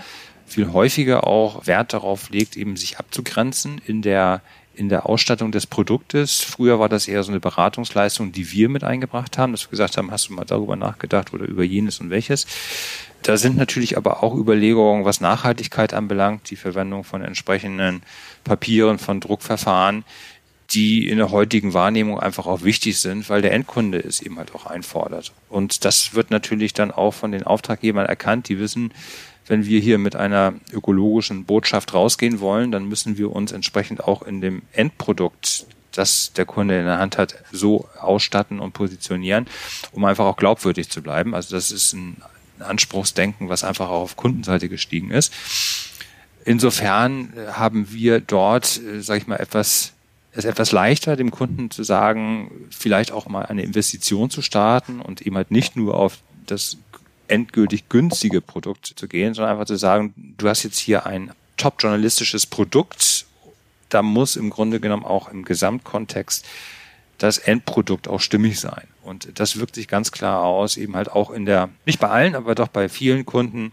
viel 0.46 0.72
häufiger 0.72 1.26
auch 1.26 1.66
Wert 1.66 1.92
darauf 1.92 2.30
legt, 2.30 2.56
eben 2.56 2.76
sich 2.76 2.98
abzugrenzen 2.98 3.80
in 3.86 4.02
der 4.02 4.42
in 4.78 4.88
der 4.88 5.06
Ausstattung 5.06 5.50
des 5.50 5.66
Produktes. 5.66 6.40
Früher 6.40 6.78
war 6.78 6.88
das 6.88 7.08
eher 7.08 7.24
so 7.24 7.32
eine 7.32 7.40
Beratungsleistung, 7.40 8.30
die 8.30 8.52
wir 8.52 8.68
mit 8.68 8.84
eingebracht 8.84 9.36
haben, 9.36 9.52
dass 9.52 9.66
wir 9.66 9.70
gesagt 9.70 9.96
haben, 9.96 10.12
hast 10.12 10.28
du 10.28 10.34
mal 10.34 10.44
darüber 10.44 10.76
nachgedacht 10.76 11.34
oder 11.34 11.46
über 11.46 11.64
jenes 11.64 11.98
und 11.98 12.10
welches. 12.10 12.46
Da 13.22 13.36
sind 13.36 13.56
natürlich 13.56 13.96
aber 13.96 14.22
auch 14.22 14.36
Überlegungen, 14.36 15.04
was 15.04 15.20
Nachhaltigkeit 15.20 15.94
anbelangt, 15.94 16.48
die 16.50 16.56
Verwendung 16.56 17.02
von 17.02 17.22
entsprechenden 17.22 18.02
Papieren, 18.44 19.00
von 19.00 19.18
Druckverfahren, 19.18 20.04
die 20.70 21.08
in 21.08 21.16
der 21.16 21.30
heutigen 21.30 21.72
Wahrnehmung 21.72 22.20
einfach 22.20 22.46
auch 22.46 22.62
wichtig 22.62 23.00
sind, 23.00 23.30
weil 23.30 23.40
der 23.40 23.52
Endkunde 23.52 23.98
es 23.98 24.20
eben 24.20 24.36
halt 24.36 24.54
auch 24.54 24.66
einfordert. 24.66 25.32
Und 25.48 25.84
das 25.84 26.14
wird 26.14 26.30
natürlich 26.30 26.74
dann 26.74 26.90
auch 26.90 27.14
von 27.14 27.32
den 27.32 27.44
Auftraggebern 27.44 28.06
erkannt, 28.06 28.48
die 28.48 28.58
wissen, 28.58 28.92
wenn 29.46 29.64
wir 29.64 29.80
hier 29.80 29.96
mit 29.96 30.14
einer 30.14 30.54
ökologischen 30.72 31.44
Botschaft 31.44 31.94
rausgehen 31.94 32.40
wollen, 32.40 32.70
dann 32.70 32.86
müssen 32.86 33.16
wir 33.16 33.32
uns 33.32 33.52
entsprechend 33.52 34.04
auch 34.04 34.22
in 34.22 34.42
dem 34.42 34.62
Endprodukt, 34.72 35.66
das 35.92 36.34
der 36.34 36.44
Kunde 36.44 36.78
in 36.78 36.84
der 36.84 36.98
Hand 36.98 37.16
hat, 37.16 37.42
so 37.50 37.88
ausstatten 37.98 38.60
und 38.60 38.72
positionieren, 38.72 39.46
um 39.92 40.04
einfach 40.04 40.26
auch 40.26 40.36
glaubwürdig 40.36 40.90
zu 40.90 41.02
bleiben. 41.02 41.34
Also 41.34 41.56
das 41.56 41.70
ist 41.70 41.94
ein 41.94 42.20
Anspruchsdenken, 42.58 43.48
was 43.48 43.64
einfach 43.64 43.88
auch 43.88 44.02
auf 44.02 44.16
Kundenseite 44.16 44.68
gestiegen 44.68 45.10
ist. 45.10 45.32
Insofern 46.44 47.32
haben 47.52 47.90
wir 47.90 48.20
dort, 48.20 48.80
äh, 48.82 49.00
sage 49.00 49.20
ich 49.20 49.26
mal, 49.26 49.36
etwas 49.36 49.92
es 50.32 50.44
etwas 50.44 50.72
leichter, 50.72 51.16
dem 51.16 51.30
Kunden 51.30 51.70
zu 51.70 51.82
sagen, 51.82 52.66
vielleicht 52.70 53.12
auch 53.12 53.26
mal 53.28 53.46
eine 53.46 53.62
Investition 53.62 54.30
zu 54.30 54.42
starten 54.42 55.00
und 55.00 55.22
eben 55.22 55.36
halt 55.36 55.50
nicht 55.50 55.76
nur 55.76 55.94
auf 55.94 56.18
das 56.46 56.76
endgültig 57.28 57.88
günstige 57.88 58.40
Produkt 58.40 58.92
zu 58.96 59.08
gehen, 59.08 59.34
sondern 59.34 59.52
einfach 59.52 59.66
zu 59.66 59.76
sagen, 59.76 60.14
du 60.38 60.48
hast 60.48 60.62
jetzt 60.62 60.78
hier 60.78 61.06
ein 61.06 61.32
top 61.56 61.82
journalistisches 61.82 62.46
Produkt. 62.46 63.26
Da 63.88 64.02
muss 64.02 64.36
im 64.36 64.50
Grunde 64.50 64.80
genommen 64.80 65.04
auch 65.04 65.28
im 65.28 65.44
Gesamtkontext 65.44 66.46
das 67.18 67.38
Endprodukt 67.38 68.08
auch 68.08 68.20
stimmig 68.20 68.60
sein. 68.60 68.86
Und 69.02 69.40
das 69.40 69.58
wirkt 69.58 69.74
sich 69.74 69.88
ganz 69.88 70.12
klar 70.12 70.42
aus, 70.42 70.76
eben 70.76 70.94
halt 70.94 71.10
auch 71.10 71.30
in 71.30 71.46
der, 71.46 71.70
nicht 71.84 71.98
bei 71.98 72.08
allen, 72.08 72.34
aber 72.34 72.54
doch 72.54 72.68
bei 72.68 72.88
vielen 72.88 73.26
Kunden, 73.26 73.72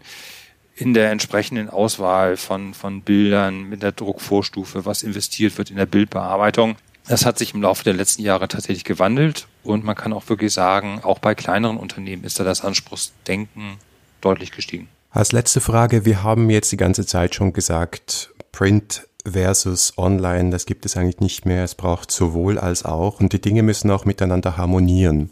in 0.76 0.92
der 0.92 1.10
entsprechenden 1.10 1.70
Auswahl 1.70 2.36
von, 2.36 2.74
von 2.74 3.00
Bildern 3.00 3.62
mit 3.64 3.82
der 3.82 3.92
Druckvorstufe, 3.92 4.84
was 4.84 5.02
investiert 5.02 5.56
wird 5.56 5.70
in 5.70 5.76
der 5.76 5.86
Bildbearbeitung. 5.86 6.76
Das 7.08 7.24
hat 7.24 7.38
sich 7.38 7.54
im 7.54 7.62
Laufe 7.62 7.82
der 7.84 7.94
letzten 7.94 8.22
Jahre 8.22 8.46
tatsächlich 8.48 8.84
gewandelt 8.84 9.46
und 9.62 9.84
man 9.84 9.96
kann 9.96 10.12
auch 10.12 10.28
wirklich 10.28 10.52
sagen, 10.52 11.00
auch 11.02 11.18
bei 11.18 11.34
kleineren 11.34 11.78
Unternehmen 11.78 12.24
ist 12.24 12.38
da 12.38 12.44
das 12.44 12.62
Anspruchsdenken 12.62 13.78
deutlich 14.20 14.52
gestiegen. 14.52 14.88
Als 15.10 15.32
letzte 15.32 15.60
Frage, 15.60 16.04
wir 16.04 16.22
haben 16.22 16.50
jetzt 16.50 16.72
die 16.72 16.76
ganze 16.76 17.06
Zeit 17.06 17.34
schon 17.34 17.54
gesagt, 17.54 18.34
Print 18.52 19.06
versus 19.24 19.96
Online, 19.96 20.50
das 20.50 20.66
gibt 20.66 20.84
es 20.84 20.96
eigentlich 20.96 21.20
nicht 21.20 21.46
mehr. 21.46 21.64
Es 21.64 21.74
braucht 21.74 22.10
sowohl 22.10 22.58
als 22.58 22.84
auch 22.84 23.20
und 23.20 23.32
die 23.32 23.40
Dinge 23.40 23.62
müssen 23.62 23.90
auch 23.90 24.04
miteinander 24.04 24.56
harmonieren. 24.56 25.30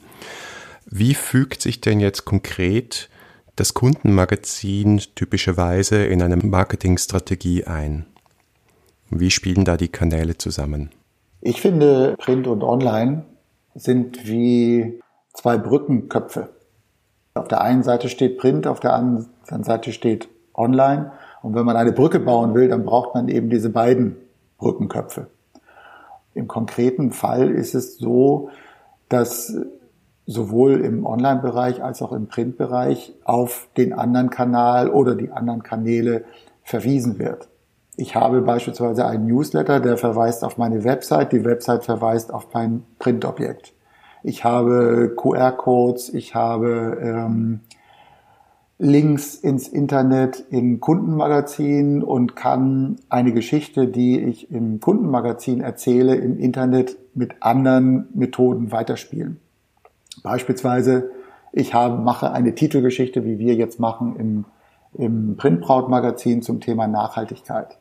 Wie 0.87 1.15
fügt 1.15 1.61
sich 1.61 1.81
denn 1.81 2.01
jetzt 2.01 2.25
konkret 2.25 3.09
das 3.57 3.75
Kundenmagazin 3.75 5.01
typischerweise 5.15 6.05
in 6.05 6.23
eine 6.23 6.37
Marketingstrategie 6.37 7.65
ein? 7.65 8.07
Wie 9.11 9.31
spielen 9.31 9.65
da 9.65 9.77
die 9.77 9.89
Kanäle 9.89 10.39
zusammen? 10.39 10.91
Ich 11.41 11.61
finde, 11.61 12.17
Print 12.19 12.47
und 12.47 12.63
Online 12.63 13.25
sind 13.75 14.27
wie 14.27 15.01
zwei 15.35 15.59
Brückenköpfe. 15.59 16.49
Auf 17.35 17.49
der 17.49 17.61
einen 17.61 17.83
Seite 17.83 18.09
steht 18.09 18.39
Print, 18.39 18.67
auf 18.67 18.81
der 18.81 18.95
anderen 18.95 19.65
Seite 19.65 19.93
steht 19.93 20.29
Online. 20.55 21.13
Und 21.43 21.55
wenn 21.55 21.67
man 21.67 21.77
eine 21.77 21.93
Brücke 21.93 22.21
bauen 22.21 22.55
will, 22.55 22.69
dann 22.69 22.85
braucht 22.85 23.15
man 23.15 23.29
eben 23.29 23.51
diese 23.51 23.71
beiden 23.71 24.17
Brückenköpfe. 24.59 25.27
Im 26.33 26.49
konkreten 26.49 27.13
Fall 27.13 27.51
ist 27.51 27.75
es 27.75 27.99
so, 27.99 28.51
dass 29.09 29.55
sowohl 30.27 30.81
im 30.81 31.05
Online-Bereich 31.05 31.83
als 31.83 32.03
auch 32.03 32.13
im 32.13 32.29
Print-Bereich 32.29 33.15
auf 33.25 33.69
den 33.77 33.93
anderen 33.93 34.31
Kanal 34.31 34.89
oder 34.89 35.15
die 35.15 35.31
anderen 35.31 35.63
Kanäle 35.63 36.25
verwiesen 36.63 37.19
wird. 37.19 37.49
Ich 37.97 38.17
habe 38.17 38.41
beispielsweise 38.41 39.07
einen 39.07 39.27
Newsletter, 39.27 39.81
der 39.81 39.97
verweist 39.97 40.43
auf 40.43 40.59
meine 40.59 40.83
Website, 40.83 41.33
die 41.33 41.45
Website 41.45 41.85
verweist 41.85 42.33
auf 42.33 42.49
mein 42.53 42.83
Printobjekt. 42.99 43.73
Ich 44.23 44.43
habe 44.43 45.13
QR-Codes, 45.17 46.13
ich 46.15 46.35
habe 46.35 46.99
ähm, 47.01 47.61
Links 48.79 49.37
ins 49.37 49.69
Internet 49.69 50.41
in 50.51 50.81
Kundenmagazinen 50.81 52.03
und 52.03 52.35
kann 52.35 52.97
eine 53.09 53.33
Geschichte, 53.33 53.87
die 53.87 54.21
ich 54.21 54.51
im 54.51 54.81
Kundenmagazin 54.81 55.61
erzähle, 55.61 56.17
im 56.17 56.39
Internet 56.39 56.97
mit 57.15 57.37
anderen 57.41 58.09
Methoden 58.15 58.73
weiterspielen. 58.73 59.39
Beispielsweise, 60.25 61.11
ich 61.53 61.75
habe, 61.75 62.01
mache 62.01 62.33
eine 62.33 62.55
Titelgeschichte, 62.55 63.25
wie 63.25 63.39
wir 63.39 63.55
jetzt 63.55 63.79
machen 63.79 64.17
im, 64.17 64.45
im 64.95 65.37
Printbraut-Magazin 65.37 66.41
zum 66.41 66.61
Thema 66.61 66.89
Nachhaltigkeit. 66.89 67.79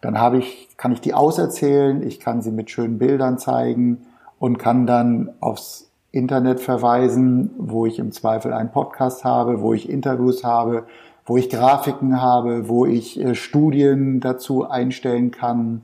Dann 0.00 0.18
habe 0.18 0.38
ich, 0.38 0.68
kann 0.78 0.92
ich 0.92 1.02
die 1.02 1.14
auserzählen, 1.14 2.02
ich 2.02 2.20
kann 2.20 2.40
sie 2.40 2.52
mit 2.52 2.70
schönen 2.70 2.98
Bildern 2.98 3.38
zeigen 3.38 4.06
und 4.38 4.58
kann 4.58 4.86
dann 4.86 5.30
aufs 5.40 5.90
Internet 6.10 6.60
verweisen, 6.60 7.50
wo 7.58 7.84
ich 7.84 7.98
im 7.98 8.12
Zweifel 8.12 8.54
einen 8.54 8.70
Podcast 8.70 9.22
habe, 9.22 9.60
wo 9.60 9.74
ich 9.74 9.88
Interviews 9.88 10.42
habe, 10.42 10.84
wo 11.26 11.36
ich 11.36 11.50
Grafiken 11.50 12.22
habe, 12.22 12.66
wo 12.66 12.86
ich 12.86 13.20
äh, 13.20 13.34
Studien 13.34 14.20
dazu 14.20 14.68
einstellen 14.68 15.32
kann, 15.32 15.82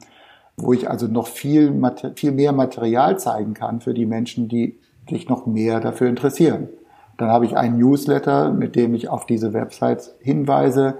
wo 0.56 0.72
ich 0.72 0.88
also 0.88 1.08
noch 1.08 1.26
viel, 1.26 1.78
viel 2.14 2.32
mehr 2.32 2.52
Material 2.52 3.18
zeigen 3.18 3.52
kann 3.52 3.80
für 3.80 3.92
die 3.92 4.06
Menschen, 4.06 4.48
die 4.48 4.79
sich 5.10 5.28
noch 5.28 5.46
mehr 5.46 5.80
dafür 5.80 6.08
interessieren. 6.08 6.68
Dann 7.18 7.28
habe 7.28 7.44
ich 7.44 7.56
einen 7.56 7.78
Newsletter, 7.78 8.50
mit 8.50 8.76
dem 8.76 8.94
ich 8.94 9.08
auf 9.08 9.26
diese 9.26 9.52
Websites 9.52 10.14
hinweise, 10.20 10.94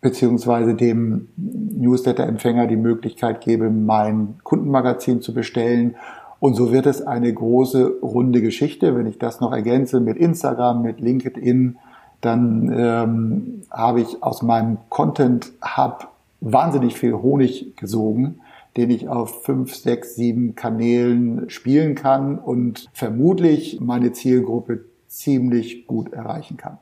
beziehungsweise 0.00 0.74
dem 0.74 1.28
Newsletter-Empfänger 1.36 2.66
die 2.66 2.76
Möglichkeit 2.76 3.40
gebe, 3.40 3.70
mein 3.70 4.34
Kundenmagazin 4.44 5.22
zu 5.22 5.34
bestellen. 5.34 5.96
Und 6.40 6.54
so 6.54 6.72
wird 6.72 6.86
es 6.86 7.04
eine 7.06 7.32
große 7.32 8.00
runde 8.02 8.42
Geschichte. 8.42 8.94
Wenn 8.94 9.06
ich 9.06 9.18
das 9.18 9.40
noch 9.40 9.52
ergänze 9.52 10.00
mit 10.00 10.18
Instagram, 10.18 10.82
mit 10.82 11.00
LinkedIn, 11.00 11.78
dann 12.20 12.72
ähm, 12.76 13.62
habe 13.70 14.02
ich 14.02 14.22
aus 14.22 14.42
meinem 14.42 14.78
Content 14.88 15.52
Hub 15.76 16.08
wahnsinnig 16.40 16.98
viel 16.98 17.14
Honig 17.14 17.74
gesogen, 17.76 18.40
den 18.76 18.90
ich 18.90 19.08
auf 19.08 19.44
fünf, 19.44 19.74
sechs, 19.74 20.16
sieben 20.16 20.54
Kanälen 20.54 21.48
spielen 21.48 21.94
kann 21.94 22.38
und 22.38 22.88
vermutlich 22.92 23.78
meine 23.80 24.12
Zielgruppe 24.12 24.84
ziemlich 25.06 25.86
gut 25.86 26.12
erreichen 26.12 26.56
kann. 26.56 26.78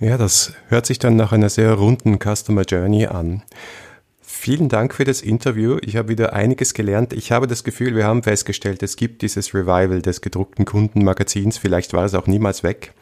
Ja, 0.00 0.16
das 0.16 0.52
hört 0.68 0.86
sich 0.86 0.98
dann 0.98 1.16
nach 1.16 1.32
einer 1.32 1.48
sehr 1.48 1.74
runden 1.74 2.18
Customer 2.18 2.62
Journey 2.62 3.06
an. 3.06 3.42
Vielen 4.20 4.68
Dank 4.68 4.92
für 4.92 5.04
das 5.04 5.22
Interview. 5.22 5.78
Ich 5.80 5.96
habe 5.96 6.08
wieder 6.08 6.34
einiges 6.34 6.74
gelernt. 6.74 7.12
Ich 7.12 7.32
habe 7.32 7.46
das 7.46 7.64
Gefühl, 7.64 7.94
wir 7.94 8.04
haben 8.04 8.22
festgestellt, 8.22 8.82
es 8.82 8.96
gibt 8.96 9.22
dieses 9.22 9.54
Revival 9.54 10.02
des 10.02 10.20
gedruckten 10.20 10.64
Kundenmagazins. 10.64 11.56
Vielleicht 11.56 11.92
war 11.92 12.04
es 12.04 12.14
auch 12.14 12.26
niemals 12.26 12.62
weg. 12.62 12.92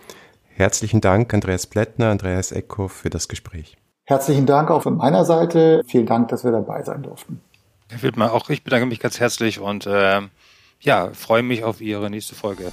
Herzlichen 0.55 1.00
Dank, 1.00 1.33
Andreas 1.33 1.66
Plättner, 1.66 2.11
Andreas 2.11 2.52
Eckhoff, 2.52 2.92
für 2.92 3.11
das 3.11 3.26
Gespräch. 3.26 3.76
Herzlichen 4.05 4.46
Dank 4.46 4.70
auch 4.70 4.83
von 4.83 4.96
meiner 4.96 5.24
Seite. 5.24 5.83
Vielen 5.87 6.07
Dank, 6.07 6.28
dass 6.28 6.44
wir 6.44 6.52
dabei 6.52 6.83
sein 6.83 7.02
durften. 7.02 7.40
Herr 7.92 7.98
auch 8.33 8.48
ich 8.48 8.64
bedanke 8.64 8.87
mich 8.87 9.00
ganz 9.00 9.20
herzlich 9.20 9.61
und 9.61 9.85
äh, 9.87 10.22
ja, 10.81 11.11
freue 11.12 11.42
mich 11.42 11.62
auf 11.62 11.83
Ihre 11.83 12.09
nächste 12.09 12.35
Folge. 12.35 12.72